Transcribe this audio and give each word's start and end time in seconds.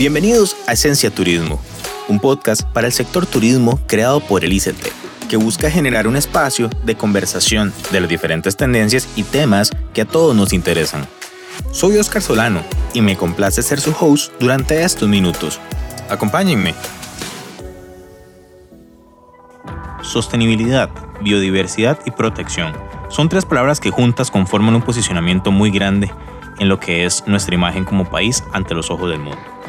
Bienvenidos 0.00 0.56
a 0.66 0.72
Esencia 0.72 1.10
Turismo, 1.10 1.60
un 2.08 2.20
podcast 2.20 2.62
para 2.62 2.86
el 2.86 2.92
sector 2.94 3.26
turismo 3.26 3.78
creado 3.86 4.20
por 4.20 4.46
el 4.46 4.52
ICT, 4.54 5.28
que 5.28 5.36
busca 5.36 5.70
generar 5.70 6.08
un 6.08 6.16
espacio 6.16 6.70
de 6.86 6.94
conversación 6.94 7.70
de 7.92 8.00
las 8.00 8.08
diferentes 8.08 8.56
tendencias 8.56 9.06
y 9.14 9.24
temas 9.24 9.70
que 9.92 10.00
a 10.00 10.04
todos 10.06 10.34
nos 10.34 10.54
interesan. 10.54 11.06
Soy 11.70 11.98
Oscar 11.98 12.22
Solano 12.22 12.62
y 12.94 13.02
me 13.02 13.14
complace 13.14 13.62
ser 13.62 13.78
su 13.78 13.94
host 14.00 14.32
durante 14.40 14.82
estos 14.84 15.06
minutos. 15.06 15.60
Acompáñenme. 16.08 16.74
Sostenibilidad, 20.00 20.88
biodiversidad 21.20 21.98
y 22.06 22.10
protección 22.10 22.72
son 23.10 23.28
tres 23.28 23.44
palabras 23.44 23.80
que 23.80 23.90
juntas 23.90 24.30
conforman 24.30 24.76
un 24.76 24.82
posicionamiento 24.82 25.50
muy 25.50 25.70
grande 25.70 26.10
en 26.58 26.70
lo 26.70 26.80
que 26.80 27.04
es 27.04 27.22
nuestra 27.26 27.54
imagen 27.54 27.84
como 27.84 28.08
país 28.08 28.42
ante 28.54 28.74
los 28.74 28.90
ojos 28.90 29.10
del 29.10 29.18
mundo. 29.18 29.59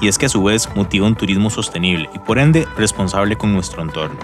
Y 0.00 0.08
es 0.08 0.18
que 0.18 0.26
a 0.26 0.28
su 0.28 0.42
vez 0.42 0.68
motiva 0.74 1.06
un 1.06 1.16
turismo 1.16 1.50
sostenible 1.50 2.10
y 2.14 2.18
por 2.18 2.38
ende 2.38 2.66
responsable 2.76 3.36
con 3.36 3.52
nuestro 3.52 3.82
entorno. 3.82 4.18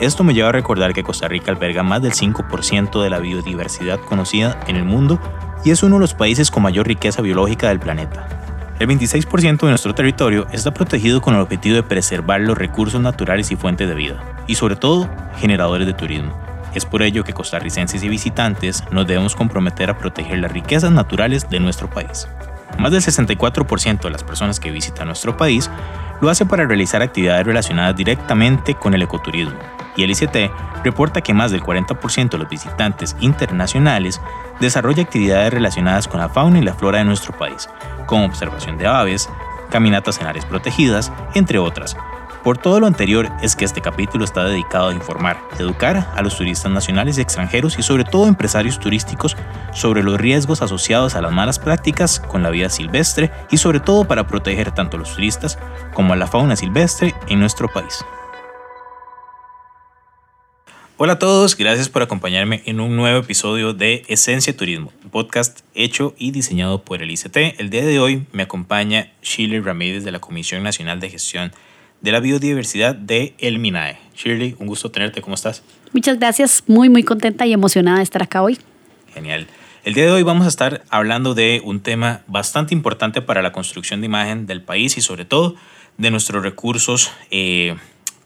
Esto 0.00 0.24
me 0.24 0.34
lleva 0.34 0.48
a 0.48 0.52
recordar 0.52 0.92
que 0.92 1.04
Costa 1.04 1.28
Rica 1.28 1.52
alberga 1.52 1.82
más 1.82 2.02
del 2.02 2.12
5% 2.12 3.02
de 3.02 3.10
la 3.10 3.20
biodiversidad 3.20 4.00
conocida 4.00 4.58
en 4.66 4.76
el 4.76 4.84
mundo 4.84 5.20
y 5.64 5.70
es 5.70 5.82
uno 5.82 5.96
de 5.96 6.00
los 6.00 6.14
países 6.14 6.50
con 6.50 6.64
mayor 6.64 6.86
riqueza 6.86 7.22
biológica 7.22 7.68
del 7.68 7.78
planeta. 7.78 8.26
El 8.80 8.88
26% 8.88 9.60
de 9.60 9.68
nuestro 9.68 9.94
territorio 9.94 10.48
está 10.52 10.74
protegido 10.74 11.20
con 11.20 11.34
el 11.34 11.40
objetivo 11.40 11.76
de 11.76 11.84
preservar 11.84 12.40
los 12.40 12.58
recursos 12.58 13.00
naturales 13.00 13.52
y 13.52 13.56
fuentes 13.56 13.88
de 13.88 13.94
vida, 13.94 14.20
y 14.48 14.56
sobre 14.56 14.74
todo 14.74 15.08
generadores 15.38 15.86
de 15.86 15.94
turismo. 15.94 16.36
Es 16.74 16.84
por 16.84 17.02
ello 17.02 17.22
que 17.22 17.32
costarricenses 17.32 18.02
y 18.02 18.08
visitantes 18.08 18.82
nos 18.90 19.06
debemos 19.06 19.36
comprometer 19.36 19.90
a 19.90 19.98
proteger 19.98 20.40
las 20.40 20.50
riquezas 20.50 20.90
naturales 20.90 21.48
de 21.48 21.60
nuestro 21.60 21.88
país. 21.88 22.26
Más 22.78 22.92
del 22.92 23.02
64% 23.02 24.00
de 24.00 24.10
las 24.10 24.24
personas 24.24 24.60
que 24.60 24.70
visitan 24.70 25.06
nuestro 25.06 25.36
país 25.36 25.70
lo 26.20 26.30
hace 26.30 26.46
para 26.46 26.66
realizar 26.66 27.02
actividades 27.02 27.46
relacionadas 27.46 27.96
directamente 27.96 28.74
con 28.74 28.94
el 28.94 29.02
ecoturismo, 29.02 29.58
y 29.96 30.02
el 30.02 30.10
ICT 30.10 30.50
reporta 30.82 31.20
que 31.20 31.34
más 31.34 31.50
del 31.50 31.62
40% 31.62 32.30
de 32.30 32.38
los 32.38 32.48
visitantes 32.48 33.16
internacionales 33.20 34.20
desarrolla 34.60 35.02
actividades 35.02 35.52
relacionadas 35.52 36.08
con 36.08 36.20
la 36.20 36.28
fauna 36.28 36.58
y 36.58 36.62
la 36.62 36.74
flora 36.74 36.98
de 36.98 37.04
nuestro 37.04 37.36
país, 37.36 37.68
como 38.06 38.26
observación 38.26 38.78
de 38.78 38.86
aves, 38.86 39.28
caminatas 39.70 40.20
en 40.20 40.26
áreas 40.26 40.46
protegidas, 40.46 41.12
entre 41.34 41.58
otras. 41.58 41.96
Por 42.44 42.58
todo 42.58 42.78
lo 42.78 42.86
anterior 42.86 43.30
es 43.40 43.56
que 43.56 43.64
este 43.64 43.80
capítulo 43.80 44.22
está 44.22 44.44
dedicado 44.44 44.90
a 44.90 44.92
informar, 44.92 45.40
educar 45.58 46.12
a 46.14 46.20
los 46.20 46.36
turistas 46.36 46.70
nacionales 46.70 47.16
y 47.16 47.22
extranjeros 47.22 47.78
y 47.78 47.82
sobre 47.82 48.04
todo 48.04 48.28
empresarios 48.28 48.78
turísticos 48.78 49.34
sobre 49.72 50.02
los 50.02 50.20
riesgos 50.20 50.60
asociados 50.60 51.14
a 51.14 51.22
las 51.22 51.32
malas 51.32 51.58
prácticas 51.58 52.20
con 52.20 52.42
la 52.42 52.50
vida 52.50 52.68
silvestre 52.68 53.30
y 53.50 53.56
sobre 53.56 53.80
todo 53.80 54.06
para 54.06 54.26
proteger 54.26 54.72
tanto 54.72 54.98
a 54.98 55.00
los 55.00 55.14
turistas 55.14 55.58
como 55.94 56.12
a 56.12 56.16
la 56.16 56.26
fauna 56.26 56.54
silvestre 56.54 57.14
en 57.28 57.40
nuestro 57.40 57.66
país. 57.66 58.04
Hola 60.98 61.14
a 61.14 61.18
todos, 61.18 61.56
gracias 61.56 61.88
por 61.88 62.02
acompañarme 62.02 62.62
en 62.66 62.78
un 62.78 62.94
nuevo 62.94 63.20
episodio 63.20 63.72
de 63.72 64.02
Esencia 64.06 64.54
Turismo, 64.54 64.92
un 65.02 65.08
podcast 65.08 65.60
hecho 65.74 66.14
y 66.18 66.30
diseñado 66.30 66.82
por 66.82 67.02
el 67.02 67.10
ICT. 67.10 67.58
El 67.58 67.70
día 67.70 67.86
de 67.86 67.98
hoy 67.98 68.26
me 68.32 68.42
acompaña 68.42 69.12
Shirley 69.22 69.60
Ramírez 69.60 70.04
de 70.04 70.12
la 70.12 70.18
Comisión 70.18 70.62
Nacional 70.62 71.00
de 71.00 71.08
Gestión 71.08 71.52
de 72.04 72.12
la 72.12 72.20
Biodiversidad 72.20 72.94
de 72.94 73.32
El 73.38 73.58
MINAE. 73.58 73.96
Shirley, 74.14 74.56
un 74.58 74.66
gusto 74.66 74.90
tenerte, 74.90 75.22
¿cómo 75.22 75.34
estás? 75.34 75.62
Muchas 75.94 76.18
gracias, 76.18 76.62
muy 76.66 76.90
muy 76.90 77.02
contenta 77.02 77.46
y 77.46 77.54
emocionada 77.54 77.96
de 77.96 78.02
estar 78.02 78.22
acá 78.22 78.42
hoy. 78.42 78.58
Genial. 79.14 79.46
El 79.84 79.94
día 79.94 80.04
de 80.04 80.10
hoy 80.10 80.22
vamos 80.22 80.44
a 80.44 80.50
estar 80.50 80.84
hablando 80.90 81.32
de 81.32 81.62
un 81.64 81.80
tema 81.80 82.20
bastante 82.26 82.74
importante 82.74 83.22
para 83.22 83.40
la 83.40 83.52
construcción 83.52 84.02
de 84.02 84.06
imagen 84.06 84.44
del 84.44 84.60
país 84.60 84.98
y 84.98 85.00
sobre 85.00 85.24
todo 85.24 85.56
de 85.96 86.10
nuestros 86.10 86.42
recursos 86.42 87.10
eh, 87.30 87.74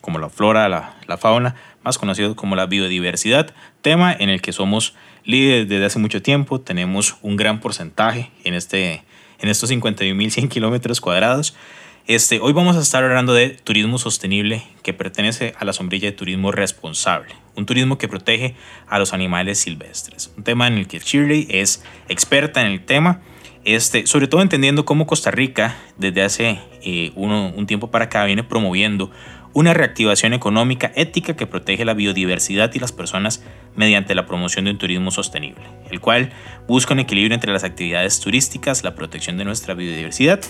como 0.00 0.18
la 0.18 0.28
flora, 0.28 0.68
la, 0.68 0.96
la 1.06 1.16
fauna, 1.16 1.54
más 1.84 1.98
conocido 1.98 2.34
como 2.34 2.56
la 2.56 2.66
biodiversidad, 2.66 3.54
tema 3.80 4.12
en 4.12 4.28
el 4.28 4.42
que 4.42 4.52
somos 4.52 4.94
líderes 5.22 5.68
desde 5.68 5.84
hace 5.84 6.00
mucho 6.00 6.20
tiempo, 6.20 6.60
tenemos 6.60 7.14
un 7.22 7.36
gran 7.36 7.60
porcentaje 7.60 8.32
en, 8.42 8.54
este, 8.54 9.04
en 9.38 9.48
estos 9.48 9.70
51.100 9.70 10.48
kilómetros 10.48 11.00
cuadrados. 11.00 11.54
Este, 12.08 12.40
hoy 12.40 12.54
vamos 12.54 12.74
a 12.74 12.80
estar 12.80 13.04
hablando 13.04 13.34
de 13.34 13.50
turismo 13.50 13.98
sostenible 13.98 14.62
que 14.82 14.94
pertenece 14.94 15.52
a 15.58 15.66
la 15.66 15.74
sombrilla 15.74 16.08
de 16.08 16.16
turismo 16.16 16.52
responsable, 16.52 17.34
un 17.54 17.66
turismo 17.66 17.98
que 17.98 18.08
protege 18.08 18.54
a 18.86 18.98
los 18.98 19.12
animales 19.12 19.58
silvestres, 19.58 20.32
un 20.34 20.42
tema 20.42 20.68
en 20.68 20.78
el 20.78 20.88
que 20.88 21.00
Shirley 21.00 21.46
es 21.50 21.84
experta 22.08 22.62
en 22.62 22.68
el 22.68 22.82
tema, 22.82 23.20
este, 23.66 24.06
sobre 24.06 24.26
todo 24.26 24.40
entendiendo 24.40 24.86
cómo 24.86 25.06
Costa 25.06 25.30
Rica 25.30 25.76
desde 25.98 26.22
hace 26.22 26.58
eh, 26.80 27.12
un 27.14 27.66
tiempo 27.66 27.90
para 27.90 28.06
acá 28.06 28.24
viene 28.24 28.42
promoviendo 28.42 29.10
una 29.52 29.74
reactivación 29.74 30.34
económica 30.34 30.92
ética 30.94 31.36
que 31.36 31.46
protege 31.46 31.84
la 31.84 31.94
biodiversidad 31.94 32.72
y 32.74 32.78
las 32.78 32.92
personas 32.92 33.42
mediante 33.76 34.14
la 34.14 34.26
promoción 34.26 34.64
de 34.64 34.72
un 34.72 34.78
turismo 34.78 35.10
sostenible, 35.10 35.62
el 35.90 36.00
cual 36.00 36.30
busca 36.66 36.94
un 36.94 37.00
equilibrio 37.00 37.34
entre 37.34 37.52
las 37.52 37.64
actividades 37.64 38.20
turísticas, 38.20 38.84
la 38.84 38.94
protección 38.94 39.36
de 39.36 39.44
nuestra 39.44 39.74
biodiversidad 39.74 40.40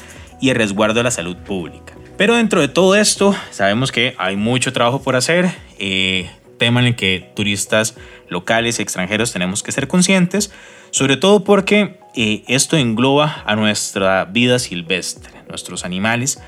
y 0.41 0.51
el 0.51 0.57
resguardo 0.57 0.95
de 0.95 1.05
la 1.05 1.11
salud 1.11 1.37
pública. 1.37 1.95
Pero 2.17 2.35
dentro 2.35 2.61
de 2.61 2.69
todo 2.69 2.97
esto, 2.97 3.35
sabemos 3.51 3.93
que 3.93 4.15
hay 4.19 4.37
mucho 4.37 4.73
trabajo 4.73 5.03
por 5.03 5.17
hacer, 5.17 5.51
eh, 5.79 6.29
tema 6.59 6.81
en 6.81 6.87
el 6.87 6.97
que 6.97 7.31
turistas 7.35 7.97
locales 8.29 8.79
y 8.79 8.83
extranjeros 8.83 9.33
tenemos 9.33 9.63
que 9.63 9.73
ser 9.73 9.89
conscientes, 9.89 10.53
sobre 10.91 11.17
todo 11.17 11.45
porque 11.45 12.01
eh, 12.15 12.43
esto 12.49 12.77
engloba 12.77 13.43
a 13.47 13.57
nuestra 13.57 14.25
vida 14.25 14.59
silvestre, 14.59 15.33
nuestros 15.49 15.85
animales, 15.85 16.41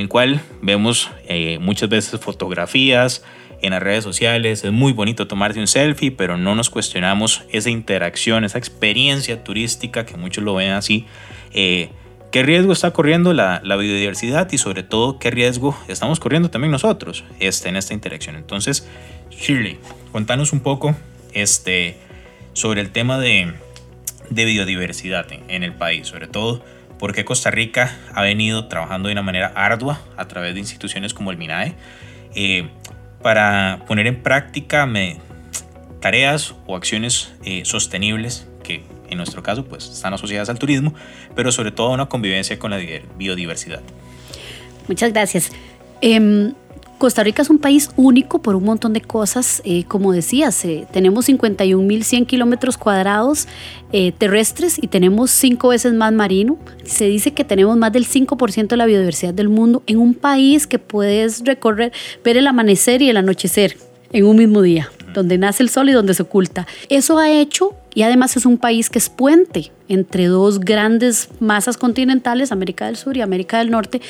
el 0.00 0.08
cual 0.08 0.40
vemos 0.60 1.10
eh, 1.28 1.58
muchas 1.60 1.88
veces 1.88 2.20
fotografías 2.20 3.22
en 3.60 3.70
las 3.70 3.82
redes 3.82 4.04
sociales. 4.04 4.64
Es 4.64 4.72
muy 4.72 4.92
bonito 4.92 5.26
tomarse 5.26 5.60
un 5.60 5.66
selfie, 5.66 6.10
pero 6.10 6.36
no 6.36 6.54
nos 6.54 6.70
cuestionamos 6.70 7.44
esa 7.50 7.70
interacción, 7.70 8.44
esa 8.44 8.58
experiencia 8.58 9.44
turística 9.44 10.04
que 10.04 10.16
muchos 10.16 10.44
lo 10.44 10.54
ven 10.54 10.72
así. 10.72 11.06
Eh, 11.52 11.90
¿Qué 12.32 12.42
riesgo 12.42 12.72
está 12.72 12.92
corriendo 12.92 13.34
la, 13.34 13.60
biodiversidad 13.62 14.50
y 14.50 14.58
sobre 14.58 14.82
todo 14.82 15.18
qué 15.18 15.30
riesgo 15.30 15.78
estamos 15.86 16.18
corriendo 16.18 16.48
también 16.48 16.72
nosotros 16.72 17.24
este, 17.40 17.68
en 17.68 17.76
esta 17.76 17.92
interacción? 17.92 18.36
Entonces, 18.36 18.88
Shirley, 19.30 19.78
cuéntanos 20.12 20.54
un 20.54 20.60
poco 20.60 20.96
este, 21.34 21.98
sobre 22.54 22.80
el 22.80 22.90
tema 22.90 23.18
de, 23.18 23.52
biodiversidad 24.30 25.26
en 25.30 25.62
el 25.62 25.74
país, 25.74 26.06
sobre 26.06 26.26
todo 26.26 26.64
porque 27.02 27.24
Costa 27.24 27.50
Rica 27.50 27.98
ha 28.14 28.22
venido 28.22 28.68
trabajando 28.68 29.08
de 29.08 29.14
una 29.14 29.22
manera 29.22 29.50
ardua 29.56 30.00
a 30.16 30.28
través 30.28 30.54
de 30.54 30.60
instituciones 30.60 31.14
como 31.14 31.32
el 31.32 31.36
MINAE 31.36 31.74
eh, 32.36 32.68
para 33.22 33.80
poner 33.88 34.06
en 34.06 34.22
práctica 34.22 34.88
tareas 35.98 36.54
o 36.64 36.76
acciones 36.76 37.32
eh, 37.44 37.64
sostenibles 37.64 38.46
que 38.62 38.84
en 39.10 39.16
nuestro 39.16 39.42
caso 39.42 39.64
pues 39.64 39.88
están 39.88 40.14
asociadas 40.14 40.48
al 40.48 40.60
turismo, 40.60 40.94
pero 41.34 41.50
sobre 41.50 41.72
todo 41.72 41.88
a 41.88 41.90
una 41.90 42.06
convivencia 42.06 42.60
con 42.60 42.70
la 42.70 42.78
biodiversidad. 43.18 43.80
Muchas 44.86 45.12
gracias. 45.12 45.50
Em, 46.02 46.54
Costa 47.02 47.24
Rica 47.24 47.42
es 47.42 47.50
un 47.50 47.58
país 47.58 47.90
único 47.96 48.42
por 48.42 48.54
un 48.54 48.62
montón 48.62 48.92
de 48.92 49.00
cosas. 49.00 49.60
Eh, 49.64 49.82
como 49.88 50.12
decías, 50.12 50.64
eh, 50.64 50.86
tenemos 50.92 51.28
51.100 51.28 52.26
kilómetros 52.26 52.78
cuadrados 52.78 53.48
eh, 53.92 54.12
terrestres 54.12 54.80
y 54.80 54.86
tenemos 54.86 55.32
cinco 55.32 55.70
veces 55.70 55.94
más 55.94 56.12
marino. 56.12 56.58
Se 56.84 57.06
dice 57.06 57.32
que 57.32 57.42
tenemos 57.42 57.76
más 57.76 57.92
del 57.92 58.06
5% 58.06 58.68
de 58.68 58.76
la 58.76 58.86
biodiversidad 58.86 59.34
del 59.34 59.48
mundo 59.48 59.82
en 59.88 59.98
un 59.98 60.14
país 60.14 60.68
que 60.68 60.78
puedes 60.78 61.42
recorrer, 61.44 61.90
ver 62.22 62.36
el 62.36 62.46
amanecer 62.46 63.02
y 63.02 63.10
el 63.10 63.16
anochecer 63.16 63.76
en 64.12 64.24
un 64.24 64.36
mismo 64.36 64.62
día, 64.62 64.88
donde 65.12 65.38
nace 65.38 65.62
el 65.62 65.68
sol 65.68 65.88
y 65.88 65.92
donde 65.92 66.14
se 66.14 66.22
oculta. 66.22 66.66
Eso 66.88 67.18
ha 67.18 67.30
hecho, 67.30 67.74
y 67.94 68.02
además 68.02 68.36
es 68.36 68.46
un 68.46 68.58
país 68.58 68.90
que 68.90 68.98
es 68.98 69.08
puente 69.08 69.70
entre 69.88 70.26
dos 70.26 70.60
grandes 70.60 71.28
masas 71.40 71.76
continentales, 71.76 72.50
América 72.50 72.86
del 72.86 72.96
Sur 72.96 73.16
y 73.16 73.20
América 73.20 73.58
del 73.58 73.70
Norte, 73.70 74.00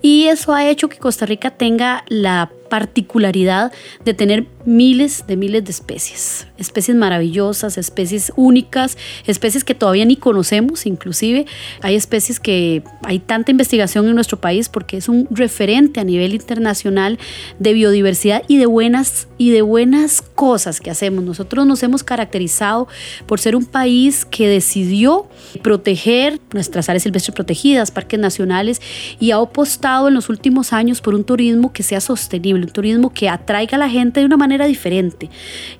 y 0.00 0.26
eso 0.26 0.54
ha 0.54 0.68
hecho 0.68 0.88
que 0.88 0.98
Costa 0.98 1.26
Rica 1.26 1.50
tenga 1.50 2.04
la 2.08 2.50
particularidad 2.70 3.70
de 4.04 4.14
tener 4.14 4.46
miles 4.64 5.26
de 5.26 5.36
miles 5.36 5.64
de 5.64 5.72
especies, 5.72 6.46
especies 6.56 6.96
maravillosas, 6.96 7.76
especies 7.76 8.32
únicas, 8.34 8.96
especies 9.26 9.62
que 9.62 9.74
todavía 9.74 10.06
ni 10.06 10.16
conocemos, 10.16 10.86
inclusive 10.86 11.44
hay 11.82 11.96
especies 11.96 12.40
que 12.40 12.82
hay 13.02 13.18
tanta 13.18 13.50
investigación 13.50 14.08
en 14.08 14.14
nuestro 14.14 14.40
país 14.40 14.70
porque 14.70 14.96
es 14.96 15.08
un 15.10 15.28
referente 15.30 16.00
a 16.00 16.04
nivel 16.04 16.32
internacional 16.32 17.18
de 17.58 17.72
biodiversidad 17.74 18.42
y 18.48 18.56
de 18.56 18.66
buenas 18.66 19.28
y 19.36 19.50
de 19.50 19.60
buenas 19.60 20.22
cosas 20.22 20.51
que 20.82 20.90
hacemos. 20.90 21.24
Nosotros 21.24 21.66
nos 21.66 21.82
hemos 21.82 22.02
caracterizado 22.04 22.88
por 23.26 23.40
ser 23.40 23.56
un 23.56 23.64
país 23.64 24.24
que 24.24 24.48
decidió 24.48 25.26
proteger 25.62 26.40
nuestras 26.52 26.88
áreas 26.88 27.04
silvestres 27.04 27.34
protegidas, 27.34 27.90
parques 27.90 28.20
nacionales 28.20 28.82
y 29.18 29.30
ha 29.30 29.36
apostado 29.36 30.08
en 30.08 30.14
los 30.14 30.28
últimos 30.28 30.72
años 30.72 31.00
por 31.00 31.14
un 31.14 31.24
turismo 31.24 31.72
que 31.72 31.82
sea 31.82 32.00
sostenible 32.00 32.66
un 32.66 32.72
turismo 32.72 33.12
que 33.12 33.28
atraiga 33.28 33.76
a 33.76 33.78
la 33.78 33.88
gente 33.88 34.20
de 34.20 34.26
una 34.26 34.36
manera 34.36 34.66
diferente. 34.66 35.30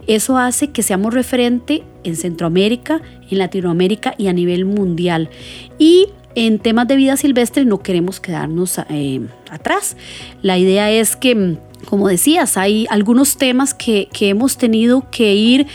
Eso 0.07 0.37
hace 0.39 0.71
que 0.71 0.83
seamos 0.83 1.13
referente 1.13 1.83
en 2.05 2.17
Centroamérica, 2.17 3.01
en 3.31 3.39
Latinoamérica 3.39 4.15
y 4.19 4.29
a 4.29 4.33
nivel 4.33 4.65
mundial. 4.65 5.31
Y 5.79 6.09
en 6.35 6.59
temas 6.59 6.89
de 6.89 6.97
vida 6.97 7.17
silvestre 7.17 7.65
no 7.65 7.83
queremos 7.83 8.21
quedarnos 8.21 8.79
eh, 8.91 9.21
atrás. 9.51 9.97
La 10.41 10.59
idea 10.59 10.91
es 10.91 11.17
que, 11.17 11.59
como 11.87 12.08
decías, 12.08 12.56
hay 12.56 12.87
algunos 12.90 13.37
temas 13.37 13.75
que, 13.75 14.08
que 14.12 14.29
hemos 14.29 14.56
tenido 14.56 15.08
que 15.11 15.34
ir 15.34 15.67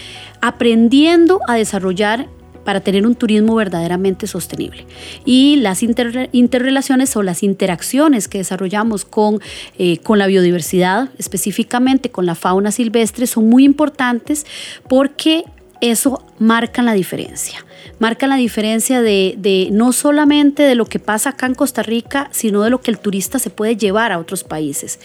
aprendiendo 0.41 1.39
a 1.47 1.55
desarrollar 1.55 2.27
para 2.67 2.81
tener 2.81 3.07
un 3.07 3.15
turismo 3.15 3.55
verdaderamente 3.55 4.27
sostenible. 4.27 4.85
Y 5.23 5.55
las 5.55 5.83
interrelaciones 5.83 7.15
o 7.15 7.23
las 7.23 7.41
interacciones 7.41 8.27
que 8.27 8.39
desarrollamos 8.39 9.05
con, 9.05 9.39
eh, 9.77 9.99
con 9.99 10.19
la 10.19 10.27
biodiversidad, 10.27 11.09
específicamente 11.17 12.09
con 12.09 12.25
la 12.25 12.35
fauna 12.35 12.73
silvestre, 12.73 13.25
son 13.25 13.47
muy 13.47 13.63
importantes 13.63 14.45
porque 14.89 15.45
eso 15.81 16.23
marca 16.39 16.81
la 16.81 16.93
diferencia. 16.93 17.65
Marca 17.99 18.27
la 18.27 18.35
diferencia 18.35 19.01
de, 19.01 19.35
de, 19.37 19.69
no 19.71 19.91
solamente 19.91 20.63
de 20.63 20.75
lo 20.75 20.85
que 20.85 20.99
pasa 20.99 21.31
acá 21.31 21.45
en 21.45 21.55
Costa 21.55 21.83
Rica, 21.83 22.29
sino 22.31 22.63
de 22.63 22.69
lo 22.69 22.81
que 22.81 22.91
el 22.91 22.99
turista 22.99 23.39
se 23.39 23.49
puede 23.49 23.75
llevar 23.75 24.11
a 24.11 24.19
otros 24.19 24.43
países. 24.43 24.99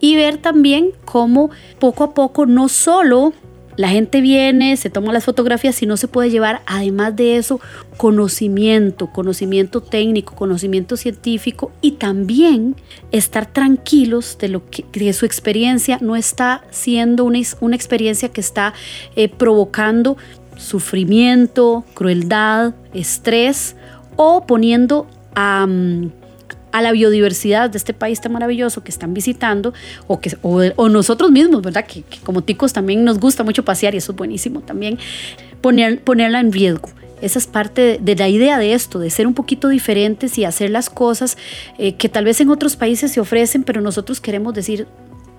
Y 0.00 0.16
ver 0.16 0.38
también 0.38 0.90
cómo 1.04 1.50
poco 1.78 2.04
a 2.04 2.14
poco 2.14 2.46
no 2.46 2.68
solo 2.68 3.32
la 3.76 3.88
gente 3.88 4.20
viene, 4.20 4.76
se 4.76 4.90
toma 4.90 5.12
las 5.12 5.24
fotografías 5.24 5.82
y 5.82 5.86
no 5.86 5.96
se 5.96 6.08
puede 6.08 6.30
llevar, 6.30 6.62
además 6.66 7.16
de 7.16 7.36
eso, 7.36 7.60
conocimiento, 7.96 9.08
conocimiento 9.08 9.80
técnico, 9.80 10.34
conocimiento 10.34 10.96
científico 10.96 11.72
y 11.80 11.92
también 11.92 12.76
estar 13.10 13.46
tranquilos 13.46 14.38
de, 14.38 14.48
lo 14.48 14.62
que, 14.70 15.12
su 15.12 15.26
experiencia. 15.26 15.98
No 16.00 16.16
está 16.16 16.64
siendo 16.70 17.24
una, 17.24 17.40
una 17.60 17.76
experiencia 17.76 18.28
que 18.28 18.40
está 18.40 18.74
eh, 19.16 19.28
provocando 19.28 20.16
sufrimiento, 20.56 21.84
crueldad, 21.94 22.74
estrés 22.92 23.74
o 24.16 24.46
poniendo 24.46 25.08
a 25.34 25.66
a 26.74 26.82
la 26.82 26.90
biodiversidad 26.90 27.70
de 27.70 27.78
este 27.78 27.94
país 27.94 28.20
tan 28.20 28.32
maravilloso 28.32 28.82
que 28.82 28.90
están 28.90 29.14
visitando 29.14 29.72
o, 30.08 30.18
que, 30.18 30.36
o, 30.42 30.88
nosotros 30.88 31.30
mismos, 31.30 31.62
¿verdad? 31.62 31.86
Que, 31.86 32.02
como 32.24 32.42
ticos 32.42 32.72
también 32.72 33.04
nos 33.04 33.20
gusta 33.20 33.44
mucho 33.44 33.64
pasear 33.64 33.94
y 33.94 33.98
eso 33.98 34.10
es 34.10 34.18
buenísimo 34.18 34.60
también, 34.60 34.98
poner, 35.60 36.00
ponerla 36.00 36.40
en 36.40 36.50
riesgo. 36.50 36.88
Esa 37.22 37.38
es 37.38 37.46
parte 37.46 38.00
de, 38.02 38.16
la 38.16 38.28
idea 38.28 38.58
de 38.58 38.74
esto, 38.74 38.98
de 38.98 39.08
ser 39.10 39.28
un 39.28 39.34
poquito 39.34 39.68
diferentes 39.68 40.36
y 40.36 40.44
hacer 40.44 40.70
las 40.70 40.90
cosas 40.90 41.38
eh, 41.78 41.94
que 41.94 42.08
tal 42.08 42.24
vez 42.24 42.40
en 42.40 42.48
otros 42.50 42.74
países 42.74 43.12
se 43.12 43.20
ofrecen, 43.20 43.62
pero 43.62 43.80
nosotros 43.80 44.20
queremos 44.20 44.52
decir, 44.52 44.88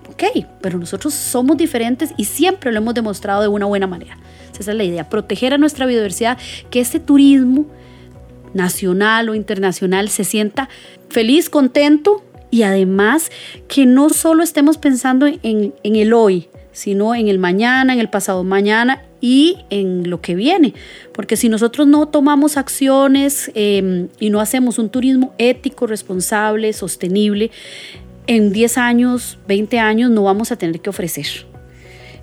ok, 0.08 0.46
pero 0.62 0.78
nosotros 0.78 1.12
somos 1.12 1.58
diferentes 1.58 2.14
y 2.16 2.24
siempre 2.24 2.72
lo 2.72 2.78
hemos 2.78 2.94
demostrado 2.94 3.42
de 3.42 3.48
una 3.48 3.66
buena 3.66 3.86
manera. 3.86 4.16
Esa 4.58 4.70
es 4.70 4.76
la 4.78 4.84
idea, 4.84 5.10
proteger 5.10 5.52
a 5.52 5.58
nuestra 5.58 5.84
biodiversidad, 5.84 6.38
que 6.70 6.80
este 6.80 6.98
turismo 6.98 7.66
nacional 8.54 9.28
o 9.28 9.34
internacional 9.34 10.08
se 10.08 10.24
sienta 10.24 10.68
feliz, 11.08 11.50
contento 11.50 12.22
y 12.50 12.62
además 12.62 13.30
que 13.68 13.86
no 13.86 14.10
solo 14.10 14.42
estemos 14.42 14.78
pensando 14.78 15.26
en, 15.26 15.74
el 15.82 16.12
hoy, 16.12 16.48
sino 16.72 17.14
en 17.14 17.28
el 17.28 17.38
mañana, 17.38 17.92
en 17.92 18.00
el 18.00 18.08
pasado 18.08 18.44
mañana 18.44 19.02
y 19.20 19.58
en 19.70 20.08
lo 20.08 20.20
que 20.20 20.34
viene. 20.34 20.74
Porque 21.12 21.36
si 21.36 21.48
nosotros 21.48 21.86
no 21.86 22.06
tomamos 22.08 22.56
acciones 22.56 23.50
em, 23.54 24.08
y 24.20 24.30
no 24.30 24.40
hacemos 24.40 24.78
un 24.78 24.90
turismo 24.90 25.34
ético, 25.38 25.86
responsable, 25.86 26.72
sostenible, 26.72 27.50
en 28.26 28.52
10 28.52 28.78
años, 28.78 29.38
20 29.48 29.78
años 29.78 30.10
no 30.10 30.22
vamos 30.22 30.52
a 30.52 30.56
tener 30.56 30.80
que 30.80 30.90
ofrecer. 30.90 31.26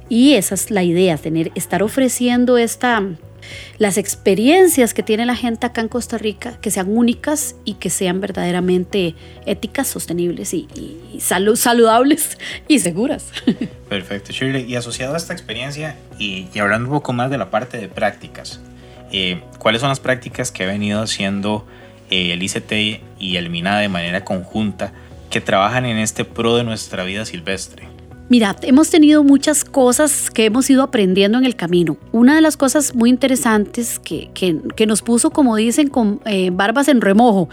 Y 0.09 0.33
esa 0.33 0.55
es 0.55 0.69
la 0.69 0.83
idea, 0.83 1.17
tener, 1.17 1.51
estar 1.55 1.81
ofreciendo 1.81 2.57
esta, 2.57 3.03
las 3.77 3.97
experiencias 3.97 4.93
que 4.93 5.03
tiene 5.03 5.25
la 5.25 5.35
gente 5.35 5.65
acá 5.65 5.81
en 5.81 5.87
Costa 5.87 6.17
Rica, 6.17 6.57
que 6.61 6.71
sean 6.71 6.95
únicas 6.95 7.55
y 7.65 7.75
que 7.75 7.89
sean 7.89 8.21
verdaderamente 8.21 9.15
éticas, 9.45 9.87
sostenibles 9.87 10.53
y, 10.53 10.67
saludables 11.19 12.37
y 12.67 12.79
seguras. 12.79 13.25
Perfecto, 13.89 14.31
Shirley. 14.31 14.65
Y 14.65 14.75
asociado 14.75 15.13
a 15.13 15.17
esta 15.17 15.33
experiencia 15.33 15.97
y, 16.19 16.47
hablando 16.59 16.89
un 16.89 16.95
poco 16.95 17.13
más 17.13 17.29
de 17.29 17.37
la 17.37 17.49
parte 17.49 17.77
de 17.77 17.87
prácticas, 17.87 18.59
eh, 19.11 19.41
¿cuáles 19.59 19.81
son 19.81 19.89
las 19.89 19.99
prácticas 19.99 20.51
que 20.51 20.63
ha 20.63 20.67
venido 20.67 21.01
haciendo 21.01 21.65
eh, 22.09 22.33
el 22.33 22.41
ICT 22.41 23.01
y 23.19 23.37
el 23.37 23.49
MINA 23.49 23.79
de 23.79 23.89
manera 23.89 24.23
conjunta 24.23 24.93
que 25.29 25.41
trabajan 25.41 25.85
en 25.85 25.97
este 25.97 26.25
pro 26.25 26.57
de 26.57 26.63
nuestra 26.63 27.03
vida 27.03 27.25
silvestre? 27.25 27.92
Mira, 28.29 28.55
hemos 28.61 28.89
tenido 28.89 29.23
muchas 29.23 29.65
cosas 29.65 30.31
que 30.31 30.45
hemos 30.45 30.69
ido 30.69 30.81
aprendiendo 30.81 31.37
en 31.37 31.45
el 31.45 31.55
camino. 31.55 31.97
Una 32.13 32.35
de 32.35 32.41
las 32.41 32.55
cosas 32.55 32.95
muy 32.95 33.09
interesantes 33.09 33.99
que, 33.99 34.85
nos 34.87 35.01
puso, 35.01 35.29
como 35.31 35.55
dicen, 35.57 35.89
con 35.89 36.21
eh, 36.25 36.49
barbas 36.51 36.87
en 36.87 37.01
remojo, 37.01 37.49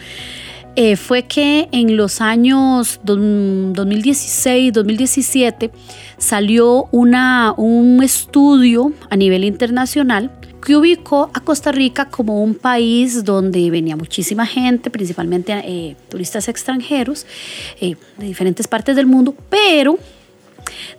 eh, 0.76 0.94
fue 0.94 1.24
que 1.24 1.68
en 1.72 1.96
los 1.96 2.20
años 2.20 3.00
2016, 3.02 4.72
2017 4.72 5.72
salió 6.16 6.88
una, 6.92 7.52
un 7.56 8.00
estudio 8.04 8.92
a 9.10 9.16
nivel 9.16 9.42
internacional 9.42 10.30
que 10.64 10.76
ubicó 10.76 11.30
a 11.34 11.40
Costa 11.40 11.72
Rica 11.72 12.04
como 12.04 12.42
un 12.42 12.54
país 12.54 13.24
donde 13.24 13.68
venía 13.70 13.96
muchísima 13.96 14.46
gente, 14.46 14.90
principalmente 14.90 15.52
eh, 15.64 15.96
turistas 16.08 16.46
extranjeros 16.48 17.26
de 17.80 17.96
diferentes 18.18 18.68
partes 18.68 18.94
del 18.94 19.06
mundo, 19.06 19.34
pero 19.48 19.98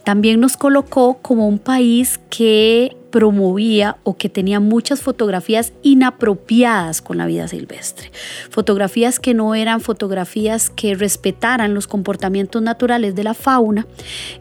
también 0.04 0.40
nos 0.40 0.58
colocó 0.58 1.20
como 1.22 1.48
un 1.48 1.60
país 1.60 2.20
que 2.30 2.96
promovía 3.12 3.98
o 4.04 4.16
que 4.16 4.30
tenía 4.30 4.60
muchas 4.60 5.02
fotografías 5.02 5.74
inapropiadas 5.84 7.02
con 7.02 7.18
la 7.18 7.26
vida 7.26 7.48
silvestre. 7.48 8.12
Fotografías 8.50 9.20
que 9.20 9.34
no 9.34 9.54
eran 9.54 9.82
fotografías 9.82 10.70
que 10.70 10.96
respetaran 10.96 11.74
los 11.74 11.88
comportamientos 11.88 12.62
naturales 12.62 13.14
de 13.14 13.24
la 13.24 13.34
fauna 13.34 13.86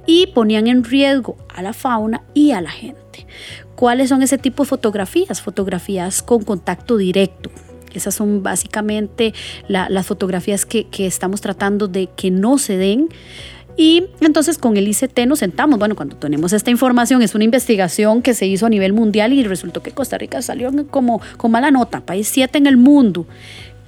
y 0.07 0.29
ponían 0.29 0.69
en 0.69 0.85
riesgo 0.85 1.37
a 1.49 1.63
la 1.63 1.73
fauna 1.73 2.23
y 2.33 2.53
a 2.53 2.61
la 2.61 2.71
gente. 2.71 3.27
¿Cuáles 3.75 4.11
son 4.11 4.23
ese 4.23 4.39
tipo 4.39 4.63
de 4.63 4.69
fotografías? 4.69 5.43
Fotografías 5.43 6.23
con 6.23 6.45
contacto 6.45 6.97
directo, 6.97 7.51
esas 7.95 8.15
son 8.15 8.43
básicamente 8.43 9.35
las 9.69 10.07
fotografías 10.07 10.67
que, 10.67 10.87
estamos 10.99 11.41
tratando 11.41 11.89
de 11.89 12.09
que 12.09 12.31
no 12.31 12.59
se 12.59 12.77
den. 12.77 13.09
Y 13.77 14.07
entonces 14.21 14.59
con 14.59 14.77
el 14.77 14.89
ICT 14.89 15.21
nos 15.27 15.39
sentamos, 15.39 15.79
bueno, 15.79 15.97
cuando 15.97 16.17
tenemos 16.17 16.53
esta 16.53 16.71
información, 16.71 17.23
es 17.23 17.35
una 17.35 17.45
investigación 17.45 18.23
que 18.23 18.35
se 18.35 18.47
hizo 18.47 18.67
a 18.67 18.69
nivel 18.69 18.93
mundial 18.93 19.33
y 19.33 19.43
resultó 19.43 19.83
que 19.83 19.93
Costa 19.93 20.19
Rica 20.19 20.43
salió 20.43 20.71
como 20.89 21.21
con 21.37 21.51
mala 21.51 21.71
nota, 21.71 22.01
país 22.01 22.29
7 22.29 22.59
en 22.59 22.67
el 22.67 22.77
mundo. 22.77 23.27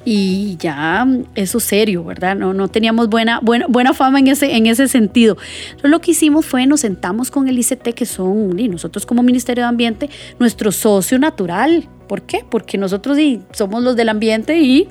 Y 0.04 0.56
ya 0.58 1.06
eso 1.36 1.60
serio, 1.60 2.02
¿verdad? 2.02 2.34
No, 2.34 2.52
no 2.54 2.68
teníamos 2.68 3.08
buena, 3.08 3.40
buena, 3.40 3.94
fama 3.94 4.18
en 4.18 4.28
ese, 4.28 4.56
en 4.56 4.66
ese 4.66 4.88
sentido. 4.88 5.36
Lo 5.82 6.00
que 6.00 6.10
hicimos 6.10 6.44
fue 6.44 6.66
nos 6.66 6.80
sentamos 6.80 7.30
con 7.30 7.48
el 7.48 7.58
ICT, 7.58 7.94
que 7.94 8.04
son, 8.04 8.58
y 8.58 8.68
nosotros 8.68 9.06
como 9.06 9.22
Ministerio 9.22 9.62
de 9.62 9.68
Ambiente, 9.68 10.10
nuestro 10.40 10.72
socio 10.72 11.20
natural, 11.20 11.88
¿Por 12.12 12.20
qué? 12.20 12.44
Porque 12.46 12.76
nosotros 12.76 13.16
somos 13.52 13.82
los 13.82 13.96
del 13.96 14.10
ambiente 14.10 14.60
y 14.60 14.86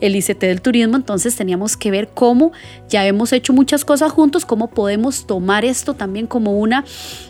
el 0.00 0.16
ICT 0.16 0.40
del 0.40 0.60
turismo, 0.60 0.96
entonces 0.96 1.36
teníamos 1.36 1.76
que 1.76 1.92
ver 1.92 2.08
cómo 2.12 2.50
ya 2.88 3.06
hemos 3.06 3.32
hecho 3.32 3.52
muchas 3.52 3.84
cosas 3.84 4.10
juntos, 4.10 4.44
cómo 4.44 4.70
podemos 4.70 5.24
tomar 5.24 5.64
esto 5.64 5.94
también 5.94 6.26
como, 6.26 6.58
una, 6.58 6.84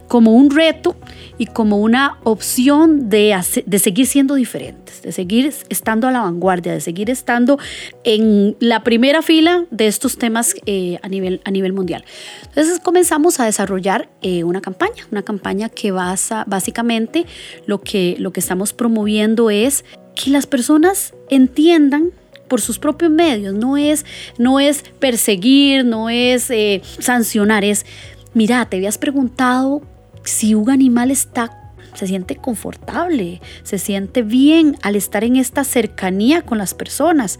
como 0.08 0.32
un 0.32 0.50
reto 0.50 0.96
y 1.36 1.44
como 1.44 1.76
una 1.76 2.16
opción 2.24 3.10
de, 3.10 3.38
de 3.66 3.78
seguir 3.78 4.06
siendo 4.06 4.34
diferentes, 4.34 5.02
de 5.02 5.12
seguir 5.12 5.52
estando 5.68 6.08
a 6.08 6.10
la 6.10 6.22
vanguardia, 6.22 6.72
de 6.72 6.80
seguir 6.80 7.10
estando 7.10 7.58
en 8.02 8.56
la 8.60 8.82
primera 8.82 9.20
fila 9.20 9.66
de 9.70 9.88
estos 9.88 10.16
temas 10.16 10.54
eh, 10.64 10.98
a, 11.02 11.08
nivel, 11.08 11.42
a 11.44 11.50
nivel 11.50 11.74
mundial. 11.74 12.02
Entonces 12.44 12.80
comenzamos 12.80 13.40
a 13.40 13.44
desarrollar 13.44 14.08
eh, 14.22 14.42
una 14.42 14.62
campaña, 14.62 15.06
una 15.12 15.22
campaña 15.22 15.68
que 15.68 15.90
basa 15.90 16.44
básicamente 16.46 17.26
lo 17.66 17.82
que, 17.82 18.16
lo 18.18 18.32
que 18.32 18.40
estamos 18.40 18.72
promoviendo 18.72 19.33
es 19.50 19.84
que 20.14 20.30
las 20.30 20.46
personas 20.46 21.14
entiendan 21.28 22.10
por 22.48 22.60
sus 22.60 22.78
propios 22.78 23.10
medios, 23.10 23.54
no 23.54 23.76
es, 23.76 24.04
no 24.38 24.60
es 24.60 24.84
perseguir, 24.98 25.84
no 25.84 26.10
es 26.10 26.50
eh, 26.50 26.82
sancionar, 26.98 27.64
es, 27.64 27.86
mira, 28.34 28.64
te 28.66 28.76
habías 28.76 28.98
preguntado 28.98 29.82
si 30.24 30.54
un 30.54 30.70
animal 30.70 31.10
está 31.10 31.60
se 31.94 32.08
siente 32.08 32.36
confortable, 32.36 33.40
se 33.62 33.78
siente 33.78 34.22
bien 34.22 34.76
al 34.82 34.96
estar 34.96 35.24
en 35.24 35.36
esta 35.36 35.62
cercanía 35.64 36.42
con 36.42 36.58
las 36.58 36.74
personas. 36.74 37.38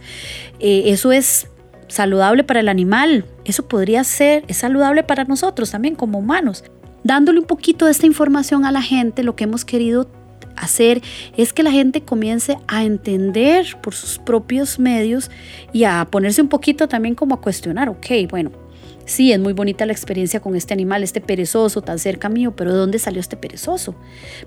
Eh, 0.59 0.83
eso 0.87 1.11
es 1.11 1.47
saludable 1.87 2.43
para 2.43 2.61
el 2.61 2.69
animal, 2.69 3.25
eso 3.43 3.67
podría 3.67 4.03
ser, 4.03 4.43
es 4.47 4.57
saludable 4.57 5.03
para 5.03 5.25
nosotros 5.25 5.71
también 5.71 5.95
como 5.95 6.19
humanos. 6.19 6.63
Dándole 7.03 7.39
un 7.39 7.45
poquito 7.45 7.85
de 7.85 7.91
esta 7.91 8.07
información 8.07 8.65
a 8.65 8.71
la 8.71 8.81
gente, 8.81 9.23
lo 9.23 9.35
que 9.35 9.43
hemos 9.43 9.63
querido 9.65 10.09
hacer 10.55 11.01
es 11.37 11.53
que 11.53 11.63
la 11.63 11.71
gente 11.71 12.01
comience 12.01 12.57
a 12.67 12.83
entender 12.83 13.77
por 13.81 13.93
sus 13.93 14.17
propios 14.19 14.79
medios 14.79 15.29
y 15.73 15.83
a 15.83 16.05
ponerse 16.05 16.41
un 16.41 16.49
poquito 16.49 16.87
también 16.87 17.15
como 17.15 17.35
a 17.35 17.41
cuestionar, 17.41 17.89
ok, 17.89 18.07
bueno, 18.29 18.51
sí, 19.05 19.31
es 19.31 19.39
muy 19.39 19.53
bonita 19.53 19.85
la 19.85 19.93
experiencia 19.93 20.39
con 20.39 20.55
este 20.55 20.73
animal, 20.73 21.03
este 21.03 21.21
perezoso 21.21 21.81
tan 21.81 21.99
cerca 21.99 22.29
mío, 22.29 22.55
pero 22.55 22.71
¿de 22.71 22.77
dónde 22.77 22.99
salió 22.99 23.19
este 23.19 23.37
perezoso? 23.37 23.95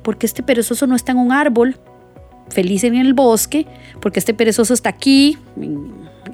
Porque 0.03 0.27
este 0.27 0.43
perezoso 0.43 0.87
no 0.87 0.97
está 0.97 1.13
en 1.13 1.19
un 1.19 1.33
árbol 1.33 1.77
feliz 2.51 2.85
en 2.85 2.95
el 2.95 3.15
bosque, 3.15 3.67
porque 4.01 4.19
este 4.19 4.35
perezoso 4.35 4.75
está 4.75 4.89
aquí, 4.89 5.39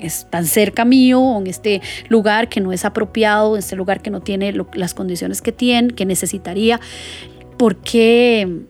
es 0.00 0.26
tan 0.30 0.46
cerca 0.46 0.84
mío, 0.84 1.38
en 1.38 1.46
este 1.46 1.82
lugar 2.08 2.48
que 2.48 2.60
no 2.60 2.72
es 2.72 2.84
apropiado, 2.84 3.54
en 3.54 3.58
este 3.60 3.76
lugar 3.76 4.00
que 4.00 4.10
no 4.10 4.20
tiene 4.20 4.52
las 4.74 4.94
condiciones 4.94 5.42
que 5.42 5.52
tiene, 5.52 5.94
que 5.94 6.06
necesitaría. 6.06 6.80
¿Por 7.56 7.76
qué 7.76 8.64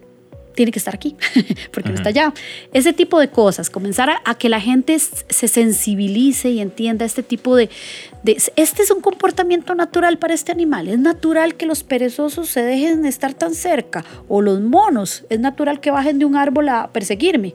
tiene 0.55 0.73
que 0.73 0.79
estar 0.79 0.95
aquí, 0.95 1.17
porque 1.73 1.91
no 1.91 1.97
está 1.97 2.09
allá. 2.09 2.33
Ese 2.73 2.93
tipo 2.93 3.21
de 3.21 3.29
cosas, 3.29 3.71
comenzar 3.71 4.11
a, 4.25 4.35
que 4.37 4.49
la 4.49 4.61
gente 4.61 4.99
se 4.99 5.49
sensibilice 5.49 6.51
y 6.51 6.61
entienda 6.61 7.05
este 7.05 7.23
tipo 7.23 7.57
de, 7.57 7.69
de, 8.23 8.37
Este 8.57 8.83
es 8.83 8.91
un 8.91 9.01
comportamiento 9.01 9.75
natural 9.75 10.19
para 10.19 10.35
este 10.35 10.53
animal. 10.53 10.89
Es 10.89 10.99
natural 10.99 11.55
que 11.57 11.67
los 11.67 11.83
perezosos 11.83 12.49
se 12.49 12.63
dejen 12.63 13.05
estar 13.07 13.35
tan 13.35 13.55
cerca, 13.55 14.05
o 14.29 14.43
los 14.43 14.61
monos, 14.61 15.25
es 15.29 15.41
natural 15.41 15.81
que 15.81 15.91
bajen 15.91 16.19
de 16.19 16.25
un 16.25 16.37
árbol 16.37 16.69
a 16.69 16.89
perseguirme. 16.93 17.55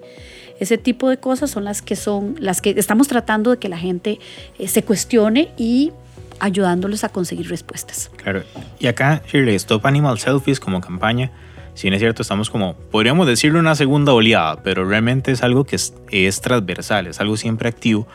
Ese 0.60 0.78
tipo 0.78 1.10
de 1.10 1.18
cosas 1.18 1.50
son 1.50 1.64
las 1.64 1.82
que 1.82 1.96
son 1.96 2.36
las 2.40 2.62
que 2.62 2.72
estamos 2.78 3.08
tratando 3.08 3.52
de 3.52 3.58
que 3.58 3.70
la 3.70 3.78
gente 3.78 4.20
eh, 4.58 4.68
se 4.68 4.84
cuestione 4.84 5.52
y 5.58 5.94
ayudándoles 6.40 7.04
a 7.04 7.10
conseguir 7.10 7.50
respuestas. 7.50 8.12
Claro. 8.18 8.44
Y 8.80 8.88
acá, 8.88 9.22
Shirley, 9.28 9.56
Stop 9.56 9.86
Animal 9.86 10.20
Selfies 10.20 10.60
como 10.60 10.82
campaña 10.82 11.32
si 11.80 11.88
bien 11.88 11.94
es 11.94 12.02
cierto, 12.02 12.24
estamos 12.24 12.50
como, 12.50 12.74
podríamos 12.92 13.26
decirlo 13.26 13.58
una 13.58 13.74
segunda 13.74 14.12
oleada, 14.12 14.62
pero 14.64 14.84
realmente 14.84 15.32
es 15.32 15.44
algo 15.44 15.64
que 15.64 15.78
es, 15.78 16.42
transversal, 16.42 17.08
es 17.08 17.22
algo 17.22 17.38
siempre 17.38 17.70
activo. 17.70 18.06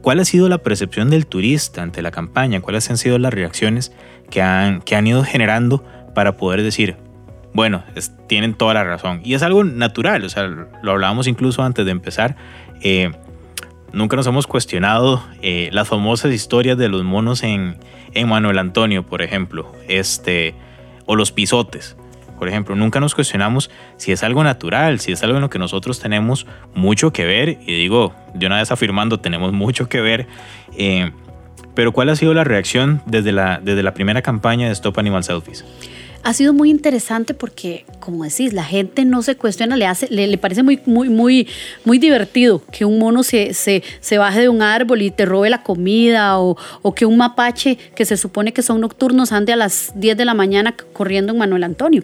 ¿Cuál 0.00 0.20
ha 0.20 0.24
sido 0.24 0.48
la 0.48 0.58
percepción 0.58 1.10
del 1.10 1.26
turista 1.26 1.82
ante 1.82 2.02
la 2.02 2.12
campaña? 2.12 2.60
¿Cuáles 2.60 2.88
han 2.88 2.98
sido 2.98 3.18
las 3.18 3.34
reacciones 3.34 3.90
que 4.30 4.42
han, 4.42 4.80
que 4.82 4.94
han 4.94 5.08
ido 5.08 5.24
generando 5.24 5.84
para 6.14 6.36
poder 6.36 6.62
decir, 6.62 6.98
bueno, 7.52 7.82
tienen 8.28 8.54
toda 8.54 8.74
la 8.74 8.84
razón? 8.84 9.22
Y 9.24 9.34
es 9.34 9.42
algo 9.42 9.64
natural, 9.64 10.22
o 10.22 10.28
sea, 10.28 10.46
lo 10.46 10.92
hablábamos 10.92 11.26
incluso 11.26 11.64
antes 11.64 11.84
de 11.84 11.90
empezar. 11.90 12.36
Eh, 12.80 13.10
nunca 13.92 14.14
nos 14.14 14.28
hemos 14.28 14.46
cuestionado 14.46 15.20
eh, 15.42 15.68
las 15.72 15.88
famosas 15.88 16.32
historias 16.32 16.78
de 16.78 16.88
los 16.88 17.02
monos 17.02 17.42
en, 17.42 17.76
en 18.14 18.28
Manuel 18.28 18.58
Antonio, 18.58 19.04
por 19.04 19.20
ejemplo, 19.20 19.72
este, 19.88 20.54
o 21.06 21.16
los 21.16 21.32
pisotes 21.32 21.96
por 22.40 22.48
ejemplo. 22.48 22.74
Nunca 22.74 23.00
nos 23.00 23.14
cuestionamos 23.14 23.70
si 23.98 24.12
es 24.12 24.24
algo 24.24 24.42
natural, 24.42 24.98
si 24.98 25.12
es 25.12 25.22
algo 25.22 25.36
en 25.36 25.42
lo 25.42 25.50
que 25.50 25.58
nosotros 25.58 26.00
tenemos 26.00 26.46
mucho 26.74 27.12
que 27.12 27.26
ver. 27.26 27.58
Y 27.66 27.76
digo, 27.76 28.14
de 28.32 28.46
una 28.46 28.56
vez 28.56 28.72
afirmando, 28.72 29.20
tenemos 29.20 29.52
mucho 29.52 29.90
que 29.90 30.00
ver. 30.00 30.26
Eh, 30.76 31.12
pero 31.74 31.92
¿cuál 31.92 32.08
ha 32.08 32.16
sido 32.16 32.32
la 32.32 32.42
reacción 32.42 33.02
desde 33.04 33.30
la, 33.32 33.60
desde 33.62 33.82
la 33.82 33.92
primera 33.92 34.22
campaña 34.22 34.68
de 34.68 34.72
Stop 34.72 34.98
Animal 34.98 35.22
Selfies? 35.22 35.66
Ha 36.22 36.32
sido 36.34 36.52
muy 36.52 36.70
interesante 36.70 37.34
porque, 37.34 37.84
como 37.98 38.24
decís, 38.24 38.52
la 38.52 38.64
gente 38.64 39.04
no 39.04 39.22
se 39.22 39.36
cuestiona, 39.36 39.76
le, 39.76 39.86
hace, 39.86 40.08
le, 40.10 40.36
parece 40.38 40.62
muy, 40.62 40.80
muy, 40.84 41.08
muy, 41.08 41.48
muy 41.84 41.98
divertido 41.98 42.62
que 42.70 42.84
un 42.84 42.98
mono 42.98 43.22
se, 43.22 43.54
se, 43.54 43.82
se, 44.00 44.18
baje 44.18 44.40
de 44.40 44.48
un 44.48 44.62
árbol 44.62 45.02
y 45.02 45.10
te 45.10 45.24
robe 45.24 45.50
la 45.50 45.62
comida 45.62 46.38
o, 46.38 46.56
o, 46.82 46.94
que 46.94 47.06
un 47.06 47.16
mapache, 47.16 47.78
que 47.94 48.04
se 48.04 48.16
supone 48.16 48.52
que 48.52 48.62
son 48.62 48.80
nocturnos, 48.80 49.32
ande 49.32 49.52
a 49.52 49.56
las 49.56 49.92
10 49.94 50.16
de 50.16 50.24
la 50.24 50.34
mañana 50.34 50.74
corriendo 50.92 51.32
en 51.32 51.38
Manuel 51.38 51.64
Antonio. 51.64 52.02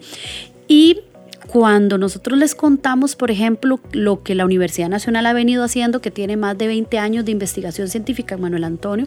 Y 0.68 1.00
cuando 1.46 1.96
nosotros 1.96 2.38
les 2.38 2.54
contamos, 2.54 3.16
por 3.16 3.30
ejemplo, 3.30 3.80
lo 3.92 4.22
que 4.22 4.34
la 4.34 4.44
Universidad 4.44 4.88
Nacional 4.88 5.26
ha 5.26 5.32
venido 5.32 5.62
haciendo, 5.64 6.00
que 6.00 6.10
tiene 6.10 6.36
más 6.36 6.58
de 6.58 6.66
20 6.66 6.98
años 6.98 7.24
de 7.24 7.32
investigación 7.32 7.88
científica 7.88 8.36
Manuel 8.36 8.64
Antonio, 8.64 9.06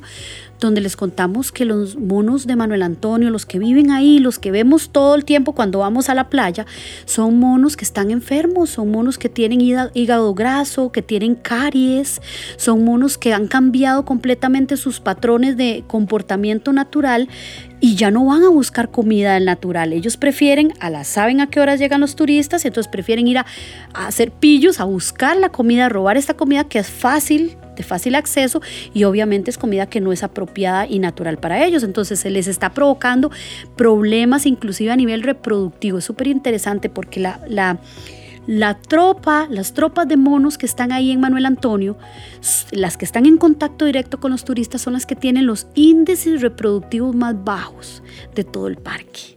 donde 0.59 0.81
les 0.81 0.95
contamos 0.95 1.51
que 1.51 1.65
los 1.65 1.97
monos 1.97 2.47
de 2.47 2.55
Manuel 2.55 2.83
Antonio, 2.83 3.29
los 3.29 3.45
que 3.45 3.59
viven 3.59 3.91
ahí, 3.91 4.19
los 4.19 4.39
que 4.39 4.51
vemos 4.51 4.89
todo 4.89 5.15
el 5.15 5.25
tiempo 5.25 5.53
cuando 5.53 5.79
vamos 5.79 6.09
a 6.09 6.15
la 6.15 6.29
playa, 6.29 6.65
son 7.05 7.39
monos 7.39 7.75
que 7.75 7.85
están 7.85 8.11
enfermos, 8.11 8.69
son 8.69 8.91
monos 8.91 9.17
que 9.17 9.29
tienen 9.29 9.61
hígado 9.61 10.33
graso, 10.33 10.91
que 10.91 11.01
tienen 11.01 11.35
caries, 11.35 12.21
son 12.57 12.83
monos 12.85 13.17
que 13.17 13.33
han 13.33 13.47
cambiado 13.47 14.05
completamente 14.05 14.77
sus 14.77 14.99
patrones 14.99 15.57
de 15.57 15.83
comportamiento 15.87 16.73
natural 16.73 17.27
y 17.79 17.95
ya 17.95 18.11
no 18.11 18.25
van 18.25 18.43
a 18.43 18.49
buscar 18.49 18.89
comida 18.89 19.33
del 19.33 19.45
natural. 19.45 19.93
Ellos 19.93 20.17
prefieren, 20.17 20.73
a 20.79 20.89
las 20.89 21.07
saben 21.07 21.41
a 21.41 21.47
qué 21.47 21.59
horas 21.59 21.79
llegan 21.79 22.01
los 22.01 22.15
turistas, 22.15 22.65
entonces 22.65 22.91
prefieren 22.91 23.27
ir 23.27 23.37
a, 23.37 23.45
a 23.93 24.07
hacer 24.07 24.31
pillos, 24.31 24.79
a 24.79 24.83
buscar 24.83 25.37
la 25.37 25.49
comida, 25.49 25.85
a 25.85 25.89
robar 25.89 26.17
esta 26.17 26.33
comida 26.35 26.63
que 26.63 26.79
es 26.79 26.89
fácil 26.89 27.57
de 27.79 27.83
fácil 27.83 28.15
acceso 28.15 28.61
y 28.93 29.05
obviamente 29.05 29.49
es 29.49 29.57
comida 29.57 29.85
que 29.85 30.01
no 30.01 30.11
es 30.11 30.21
apropiada 30.21 30.85
y 30.85 30.99
natural 30.99 31.37
para 31.37 31.65
ellos. 31.65 31.83
Entonces 31.83 32.19
se 32.19 32.29
les 32.29 32.47
está 32.47 32.73
provocando 32.73 33.31
problemas 33.77 34.45
inclusive 34.45 34.91
a 34.91 34.97
nivel 34.97 35.23
reproductivo. 35.23 35.99
Es 35.99 36.05
súper 36.05 36.27
interesante 36.27 36.89
porque 36.89 37.21
la, 37.21 37.39
la, 37.47 37.79
la 38.49 38.73
tropa, 38.73 39.47
las 39.47 39.75
tropas 39.75 40.07
de 40.07 40.17
monos 40.17 40.57
que 40.57 40.65
están 40.65 40.91
ahí 40.91 41.11
en 41.11 41.19
Manuel 41.19 41.45
Antonio, 41.45 41.99
las 42.71 42.97
que 42.97 43.05
están 43.05 43.27
en 43.27 43.37
contacto 43.37 43.85
directo 43.85 44.19
con 44.19 44.31
los 44.31 44.43
turistas 44.43 44.81
son 44.81 44.93
las 44.93 45.05
que 45.05 45.15
tienen 45.15 45.45
los 45.45 45.67
índices 45.75 46.41
reproductivos 46.41 47.15
más 47.15 47.43
bajos 47.43 48.01
de 48.33 48.43
todo 48.43 48.65
el 48.65 48.77
parque. 48.77 49.35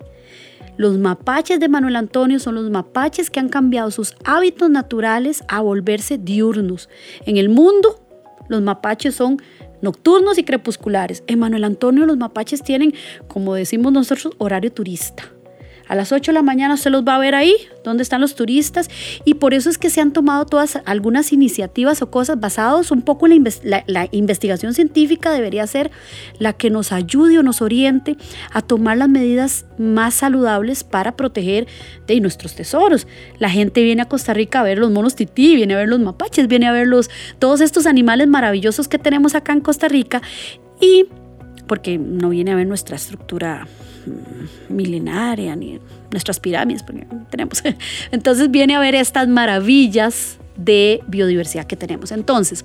Los 0.78 0.96
mapaches 0.96 1.60
de 1.60 1.68
Manuel 1.68 1.96
Antonio 1.96 2.38
son 2.38 2.54
los 2.54 2.70
mapaches 2.70 3.28
que 3.28 3.38
han 3.38 3.50
cambiado 3.50 3.90
sus 3.90 4.14
hábitos 4.24 4.70
naturales 4.70 5.44
a 5.46 5.60
volverse 5.60 6.16
diurnos. 6.16 6.88
En 7.26 7.36
el 7.36 7.50
mundo 7.50 8.00
los 8.48 8.62
mapaches 8.62 9.14
son 9.14 9.42
nocturnos 9.82 10.38
y 10.38 10.44
crepusculares. 10.44 11.22
En 11.26 11.38
Manuel 11.38 11.64
Antonio 11.64 12.06
los 12.06 12.16
mapaches 12.16 12.62
tienen, 12.62 12.94
como 13.28 13.56
decimos 13.56 13.92
nosotros, 13.92 14.32
horario 14.38 14.72
turista. 14.72 15.24
A 15.92 15.94
las 15.94 16.10
8 16.10 16.30
de 16.30 16.34
la 16.36 16.42
mañana 16.42 16.78
se 16.78 16.88
los 16.88 17.04
va 17.04 17.16
a 17.16 17.18
ver 17.18 17.34
ahí, 17.34 17.54
donde 17.84 18.02
están 18.02 18.22
los 18.22 18.34
turistas, 18.34 18.88
y 19.26 19.34
por 19.34 19.52
eso 19.52 19.68
es 19.68 19.76
que 19.76 19.90
se 19.90 20.00
han 20.00 20.14
tomado 20.14 20.46
todas 20.46 20.78
algunas 20.86 21.34
iniciativas 21.34 22.00
o 22.00 22.10
cosas 22.10 22.40
basadas 22.40 22.90
un 22.90 23.02
poco 23.02 23.26
en 23.26 23.44
la, 23.62 24.08
investigación 24.10 24.72
científica, 24.72 25.30
debería 25.30 25.66
ser 25.66 25.90
la 26.38 26.54
que 26.54 26.70
nos 26.70 26.92
ayude 26.92 27.38
o 27.38 27.42
nos 27.42 27.60
oriente 27.60 28.16
a 28.52 28.62
tomar 28.62 28.96
las 28.96 29.10
medidas 29.10 29.66
más 29.76 30.14
saludables 30.14 30.82
para 30.82 31.14
proteger 31.14 31.66
de 32.06 32.18
nuestros 32.20 32.54
tesoros. 32.54 33.06
La 33.38 33.50
gente 33.50 33.82
viene 33.82 34.00
a 34.00 34.06
Costa 34.06 34.32
Rica 34.32 34.60
a 34.60 34.62
ver 34.62 34.78
los 34.78 34.90
monos 34.90 35.14
tití, 35.14 35.56
viene 35.56 35.74
a 35.74 35.76
ver 35.76 35.90
los 35.90 36.00
mapaches, 36.00 36.48
viene 36.48 36.68
a 36.68 36.72
ver 36.72 36.86
los, 36.86 37.10
todos 37.38 37.60
estos 37.60 37.84
animales 37.84 38.28
maravillosos 38.28 38.88
que 38.88 38.98
tenemos 38.98 39.34
acá 39.34 39.52
en 39.52 39.60
Costa 39.60 39.88
Rica, 39.88 40.22
y 40.80 41.04
porque 41.66 41.98
no 41.98 42.30
viene 42.30 42.52
a 42.52 42.56
ver 42.56 42.66
nuestra 42.66 42.96
estructura 42.96 43.66
milenaria, 44.68 45.56
ni 45.56 45.80
nuestras 46.10 46.40
pirámides, 46.40 46.82
porque 46.82 47.06
tenemos. 47.30 47.62
Entonces 48.12 48.50
viene 48.50 48.74
a 48.74 48.80
ver 48.80 48.94
estas 48.94 49.28
maravillas 49.28 50.38
de 50.56 51.02
biodiversidad 51.06 51.66
que 51.66 51.76
tenemos. 51.76 52.12
Entonces, 52.12 52.64